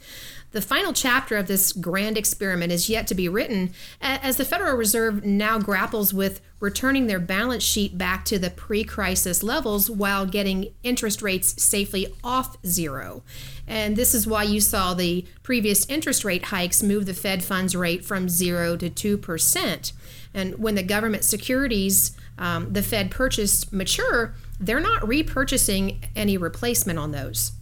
The 0.52 0.60
final 0.60 0.92
chapter 0.92 1.36
of 1.36 1.46
this 1.46 1.72
grand 1.72 2.18
experiment 2.18 2.72
is 2.72 2.88
yet 2.88 3.06
to 3.06 3.14
be 3.14 3.28
written 3.28 3.72
as 4.00 4.36
the 4.36 4.44
Federal 4.44 4.76
Reserve 4.76 5.24
now 5.24 5.58
grapples 5.58 6.12
with 6.12 6.42
returning 6.60 7.06
their 7.06 7.18
balance 7.18 7.62
sheet 7.62 7.96
back 7.96 8.24
to 8.26 8.38
the 8.38 8.50
pre 8.50 8.84
crisis 8.84 9.42
levels 9.42 9.90
while 9.90 10.26
getting 10.26 10.72
interest 10.82 11.22
rates 11.22 11.60
safely 11.62 12.14
off 12.22 12.56
zero. 12.66 13.22
And 13.66 13.96
this 13.96 14.14
is 14.14 14.26
why 14.26 14.42
you 14.44 14.60
saw 14.60 14.92
the 14.92 15.24
previous 15.42 15.86
interest 15.86 16.24
rate 16.24 16.44
hikes 16.44 16.82
move 16.82 17.06
the 17.06 17.14
Fed 17.14 17.42
funds 17.42 17.74
rate 17.74 18.04
from 18.04 18.28
zero 18.28 18.76
to 18.76 18.90
2%. 18.90 19.92
And 20.34 20.58
when 20.58 20.74
the 20.74 20.82
government 20.82 21.24
securities 21.24 22.12
um, 22.38 22.72
the 22.72 22.82
Fed 22.82 23.10
purchased 23.10 23.72
mature, 23.72 24.34
they're 24.58 24.80
not 24.80 25.02
repurchasing 25.02 25.96
any 26.16 26.36
replacement 26.36 26.98
on 26.98 27.12
those. 27.12 27.52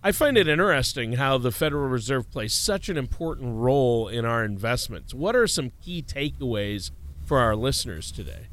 I 0.00 0.12
find 0.12 0.38
it 0.38 0.46
interesting 0.46 1.14
how 1.14 1.38
the 1.38 1.50
Federal 1.50 1.88
Reserve 1.88 2.30
plays 2.30 2.52
such 2.52 2.88
an 2.88 2.96
important 2.96 3.56
role 3.56 4.06
in 4.06 4.24
our 4.24 4.44
investments. 4.44 5.12
What 5.12 5.34
are 5.34 5.48
some 5.48 5.72
key 5.82 6.02
takeaways 6.02 6.92
for 7.24 7.38
our 7.38 7.56
listeners 7.56 8.12
today? 8.12 8.46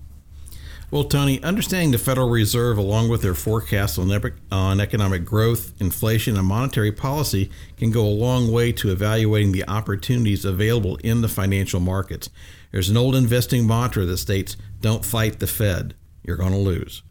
Well, 0.89 1.03
Tony, 1.03 1.41
understanding 1.43 1.91
the 1.91 1.99
Federal 1.99 2.29
Reserve 2.29 2.79
along 2.79 3.09
with 3.09 3.21
their 3.21 3.35
forecasts 3.35 3.99
on, 3.99 4.11
on 4.51 4.79
economic 4.79 5.23
growth, 5.23 5.73
inflation, 5.79 6.35
and 6.35 6.47
monetary 6.47 6.91
policy 6.91 7.51
can 7.77 7.91
go 7.91 8.05
a 8.05 8.07
long 8.07 8.51
way 8.51 8.71
to 8.73 8.91
evaluating 8.91 9.51
the 9.51 9.67
opportunities 9.67 10.45
available 10.45 10.95
in 10.97 11.21
the 11.21 11.27
financial 11.27 11.79
markets. 11.79 12.29
There's 12.71 12.89
an 12.89 12.97
old 12.97 13.15
investing 13.15 13.67
mantra 13.67 14.05
that 14.05 14.17
states, 14.17 14.57
Don't 14.81 15.05
fight 15.05 15.39
the 15.39 15.47
Fed, 15.47 15.93
you're 16.23 16.37
going 16.37 16.53
to 16.53 16.57
lose. 16.57 17.03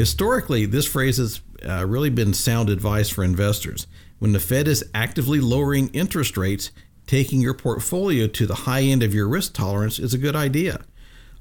Historically, 0.00 0.64
this 0.64 0.86
phrase 0.86 1.18
has 1.18 1.42
uh, 1.62 1.84
really 1.86 2.08
been 2.08 2.32
sound 2.32 2.70
advice 2.70 3.10
for 3.10 3.22
investors. 3.22 3.86
When 4.18 4.32
the 4.32 4.40
Fed 4.40 4.66
is 4.66 4.82
actively 4.94 5.40
lowering 5.40 5.90
interest 5.90 6.38
rates, 6.38 6.70
taking 7.06 7.42
your 7.42 7.52
portfolio 7.52 8.26
to 8.26 8.46
the 8.46 8.54
high 8.64 8.80
end 8.80 9.02
of 9.02 9.12
your 9.12 9.28
risk 9.28 9.52
tolerance 9.52 9.98
is 9.98 10.14
a 10.14 10.18
good 10.18 10.34
idea. 10.34 10.86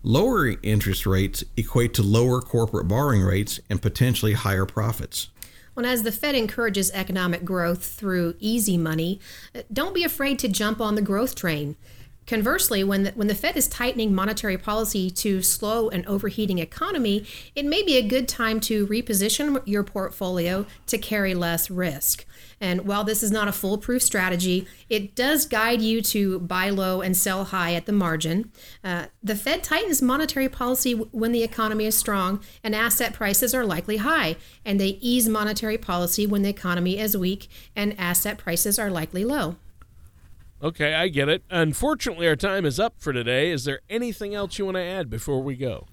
Lower 0.04 0.56
interest 0.62 1.06
rates 1.06 1.42
equate 1.56 1.94
to 1.94 2.04
lower 2.04 2.42
corporate 2.42 2.90
borrowing 2.90 3.22
rates 3.22 3.62
and 3.70 3.82
potentially 3.82 4.34
higher 4.34 4.66
profits. 4.66 5.30
Well, 5.74 5.86
as 5.86 6.04
the 6.04 6.12
Fed 6.12 6.36
encourages 6.36 6.92
economic 6.92 7.46
growth 7.46 7.86
through 7.86 8.36
easy 8.40 8.76
money, 8.76 9.22
don't 9.72 9.96
be 9.96 10.04
afraid 10.04 10.38
to 10.40 10.50
jump 10.50 10.82
on 10.82 10.96
the 10.96 11.02
growth 11.02 11.34
train. 11.34 11.78
Conversely, 12.30 12.84
when 12.84 13.06
the, 13.06 13.12
when 13.14 13.28
the 13.28 13.34
Fed 13.34 13.58
is 13.58 13.68
tightening 13.68 14.14
monetary 14.14 14.56
policy 14.56 15.10
to 15.10 15.42
slow 15.42 15.90
an 15.90 16.06
overheating 16.06 16.60
economy, 16.60 17.26
it 17.56 17.66
may 17.66 17.82
be 17.82 17.98
a 17.98 18.08
good 18.08 18.28
time 18.28 18.60
to 18.60 18.86
reposition 18.86 19.60
your 19.66 19.84
portfolio 19.84 20.68
to 20.86 21.00
carry 21.00 21.34
less 21.34 21.72
risk. 21.72 22.26
And 22.62 22.86
while 22.86 23.04
this 23.04 23.24
is 23.24 23.32
not 23.32 23.48
a 23.48 23.52
foolproof 23.52 24.04
strategy, 24.04 24.68
it 24.90 25.16
does 25.16 25.48
guide 25.48 25.82
you 25.82 26.04
to 26.04 26.40
buy 26.42 26.70
low 26.70 27.02
and 27.02 27.18
sell 27.18 27.46
high 27.46 27.74
at 27.74 27.88
the 27.88 27.94
margin. 27.94 28.52
Uh, 28.84 29.06
the 29.24 29.34
Fed 29.34 29.64
tightens 29.64 30.00
monetary 30.00 30.48
policy 30.48 30.94
when 30.94 31.32
the 31.32 31.42
economy 31.42 31.88
is 31.88 31.98
strong 31.98 32.44
and 32.64 32.76
asset 32.76 33.16
prices 33.16 33.56
are 33.56 33.66
likely 33.66 33.98
high, 33.98 34.36
and 34.64 34.80
they 34.80 35.00
ease 35.02 35.28
monetary 35.28 35.80
policy 35.80 36.28
when 36.28 36.44
the 36.44 36.50
economy 36.50 37.00
is 37.00 37.18
weak 37.18 37.50
and 37.76 38.00
asset 38.00 38.38
prices 38.38 38.78
are 38.78 38.92
likely 38.92 39.26
low. 39.26 39.56
Okay, 40.62 40.94
I 40.94 41.08
get 41.08 41.30
it. 41.30 41.44
Unfortunately, 41.50 42.28
our 42.28 42.36
time 42.36 42.66
is 42.66 42.80
up 42.80 42.96
for 42.98 43.14
today. 43.14 43.50
Is 43.50 43.64
there 43.64 43.80
anything 43.90 44.36
else 44.36 44.60
you 44.60 44.66
want 44.66 44.76
to 44.76 44.84
add 44.84 45.10
before 45.10 45.42
we 45.42 45.56
go? 45.56 45.88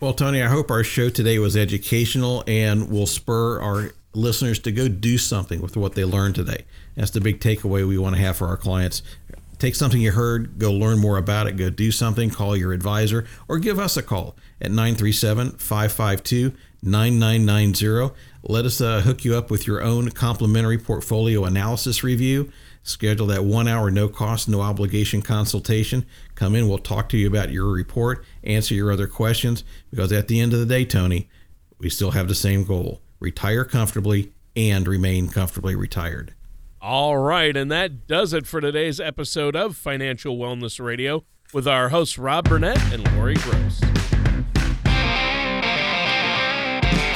Well, 0.00 0.14
Tony, 0.14 0.42
I 0.42 0.48
hope 0.48 0.70
our 0.70 0.82
show 0.82 1.10
today 1.10 1.38
was 1.38 1.58
educational 1.58 2.42
and 2.46 2.88
will 2.88 3.06
spur 3.06 3.60
our 3.60 3.92
listeners 4.14 4.58
to 4.60 4.72
go 4.72 4.88
do 4.88 5.18
something 5.18 5.60
with 5.60 5.76
what 5.76 5.94
they 5.94 6.06
learned 6.06 6.36
today. 6.36 6.64
That's 6.96 7.10
the 7.10 7.20
big 7.20 7.38
takeaway 7.38 7.86
we 7.86 7.98
want 7.98 8.16
to 8.16 8.22
have 8.22 8.38
for 8.38 8.46
our 8.48 8.56
clients. 8.56 9.02
Take 9.58 9.74
something 9.74 10.00
you 10.00 10.12
heard, 10.12 10.58
go 10.58 10.72
learn 10.72 10.98
more 10.98 11.18
about 11.18 11.46
it, 11.46 11.58
go 11.58 11.68
do 11.68 11.92
something, 11.92 12.30
call 12.30 12.56
your 12.56 12.72
advisor, 12.72 13.26
or 13.46 13.58
give 13.58 13.78
us 13.78 13.98
a 13.98 14.02
call 14.02 14.34
at 14.58 14.70
937 14.70 15.58
552 15.58 16.54
9990. 16.82 18.14
Let 18.42 18.64
us 18.64 18.80
uh, 18.80 19.02
hook 19.02 19.22
you 19.26 19.36
up 19.36 19.50
with 19.50 19.66
your 19.66 19.82
own 19.82 20.12
complimentary 20.12 20.78
portfolio 20.78 21.44
analysis 21.44 22.02
review. 22.02 22.50
Schedule 22.82 23.26
that 23.26 23.44
one 23.44 23.68
hour, 23.68 23.90
no 23.90 24.08
cost, 24.08 24.48
no 24.48 24.62
obligation 24.62 25.22
consultation. 25.22 26.06
Come 26.34 26.54
in, 26.54 26.68
we'll 26.68 26.78
talk 26.78 27.08
to 27.10 27.18
you 27.18 27.26
about 27.26 27.50
your 27.50 27.70
report, 27.70 28.24
answer 28.42 28.74
your 28.74 28.90
other 28.90 29.06
questions, 29.06 29.64
because 29.90 30.12
at 30.12 30.28
the 30.28 30.40
end 30.40 30.52
of 30.52 30.60
the 30.60 30.66
day, 30.66 30.84
Tony, 30.84 31.28
we 31.78 31.90
still 31.90 32.12
have 32.12 32.28
the 32.28 32.34
same 32.34 32.64
goal 32.64 33.00
retire 33.20 33.64
comfortably 33.64 34.32
and 34.56 34.88
remain 34.88 35.28
comfortably 35.28 35.74
retired. 35.74 36.34
All 36.80 37.18
right, 37.18 37.54
and 37.54 37.70
that 37.70 38.06
does 38.06 38.32
it 38.32 38.46
for 38.46 38.60
today's 38.60 38.98
episode 38.98 39.54
of 39.54 39.76
Financial 39.76 40.38
Wellness 40.38 40.82
Radio 40.82 41.24
with 41.52 41.68
our 41.68 41.90
hosts 41.90 42.16
Rob 42.16 42.48
Burnett 42.48 42.80
and 42.92 43.06
Lori 43.14 43.34
Gross. 43.34 43.80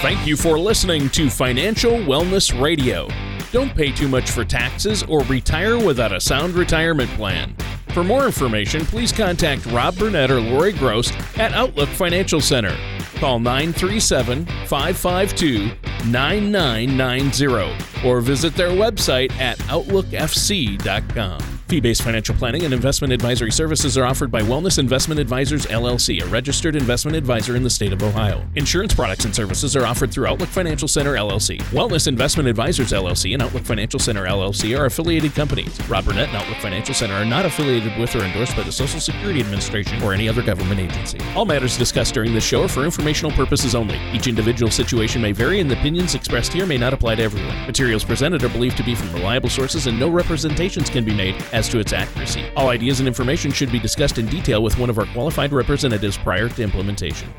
Thank 0.03 0.27
you 0.27 0.37
for 0.37 0.59
listening 0.59 1.09
to 1.11 1.31
Financial 1.31 1.93
Wellness 1.93 2.61
Radio. 2.61 3.09
Don't 3.55 3.73
pay 3.73 3.93
too 3.93 4.09
much 4.09 4.33
for 4.33 4.45
taxes 4.45 5.05
or 5.05 5.21
retire 5.27 5.79
without 5.79 6.11
a 6.11 6.21
sound 6.21 6.55
retirement 6.55 7.09
plan. 7.11 7.55
For 7.91 8.03
more 8.03 8.27
information, 8.27 8.85
please 8.85 9.13
contact 9.13 9.65
Rob 9.67 9.97
Burnett 9.97 10.29
or 10.33 10.41
Lori 10.41 10.73
Gross 10.73 11.13
at 11.39 11.53
Outlook 11.53 11.89
Financial 11.89 12.41
Center. 12.41 12.77
Call 13.15 13.39
937 13.39 14.45
552 14.67 15.71
9990 16.11 18.05
or 18.05 18.21
visit 18.21 18.57
their 18.57 18.71
website 18.71 19.31
at 19.39 19.57
OutlookFC.com. 19.59 21.54
Fee 21.69 21.81
based 21.81 22.03
financial 22.03 22.35
planning 22.35 22.65
and 22.67 22.75
investment 22.75 23.11
advisory 23.11 23.51
services 23.51 23.97
are 23.97 24.05
offered 24.05 24.31
by 24.31 24.43
Wellness 24.43 24.79
Investment 24.79 25.19
Advisors 25.19 25.65
LLC, 25.65 26.23
a 26.23 26.27
registered 26.27 26.77
investment 26.77 27.17
advisor 27.17 27.57
in 27.57 27.63
the 27.63 27.71
state 27.71 27.91
of 27.91 28.03
Ohio. 28.03 28.47
Insurance 28.55 28.93
products 28.93 29.25
and 29.25 29.35
services 29.35 29.75
are 29.75 29.87
offered 29.87 30.13
through 30.13 30.27
Outlook 30.27 30.51
Financial 30.51 30.87
Center 30.87 31.15
LLC. 31.15 31.59
Wellness 31.73 32.07
Investment 32.07 32.51
Advisors 32.51 32.93
LLC 32.93 33.33
and 33.33 33.43
Outlook 33.43 33.65
Financial 33.65 33.99
Center 33.99 34.27
LLC 34.27 34.79
are 34.79 34.85
affiliated 34.85 35.35
companies. 35.35 35.81
Rob 35.89 36.05
Burnett 36.05 36.29
and 36.29 36.37
Outlook 36.37 36.59
Financial 36.59 36.95
Center 36.95 37.15
are 37.15 37.25
not 37.25 37.47
affiliated 37.47 37.99
with 37.99 38.15
or 38.15 38.25
endorsed 38.25 38.55
by 38.55 38.63
the 38.63 38.71
Social 38.71 39.01
Security 39.01 39.41
Administration 39.41 40.03
or 40.03 40.13
any 40.13 40.29
other 40.29 40.43
government 40.43 40.81
agency. 40.81 41.19
All 41.35 41.47
matters 41.47 41.79
discussed 41.79 42.13
during 42.13 42.35
this 42.35 42.45
show 42.45 42.65
are 42.65 42.69
for 42.69 42.85
informational 42.85 43.33
purposes 43.33 43.75
only. 43.75 43.99
Each 44.13 44.27
individual 44.27 44.71
situation 44.71 45.23
may 45.23 45.33
vary, 45.33 45.61
and 45.61 45.71
the 45.71 45.79
opinions 45.79 46.15
expressed 46.15 46.53
here 46.53 46.67
may 46.67 46.77
not 46.77 46.93
apply 46.93 47.15
to 47.15 47.23
everyone. 47.23 47.57
Materials 47.67 48.05
presented 48.05 48.45
are 48.45 48.51
believed 48.51 48.77
to 48.77 48.85
be 48.85 48.95
from 48.95 49.11
reliable 49.15 49.49
sources, 49.49 49.87
and 49.87 49.99
no 49.99 50.11
representations 50.11 50.91
can 50.91 51.07
be 51.07 51.15
made 51.15 51.35
as 51.55 51.69
to 51.71 51.79
its 51.79 51.95
accuracy. 51.95 52.45
All 52.57 52.69
ideas 52.69 53.01
and 53.01 53.07
information 53.07 53.51
should 53.53 53.73
be 53.73 53.79
discussed 53.79 54.19
in 54.19 54.27
detail 54.27 54.63
with 54.63 54.79
one 54.79 54.91
of 54.91 54.99
our 54.99 55.07
qualified 55.07 55.53
representatives 55.53 56.19
prior 56.19 56.51
to 56.51 56.63
implementation. 56.63 57.33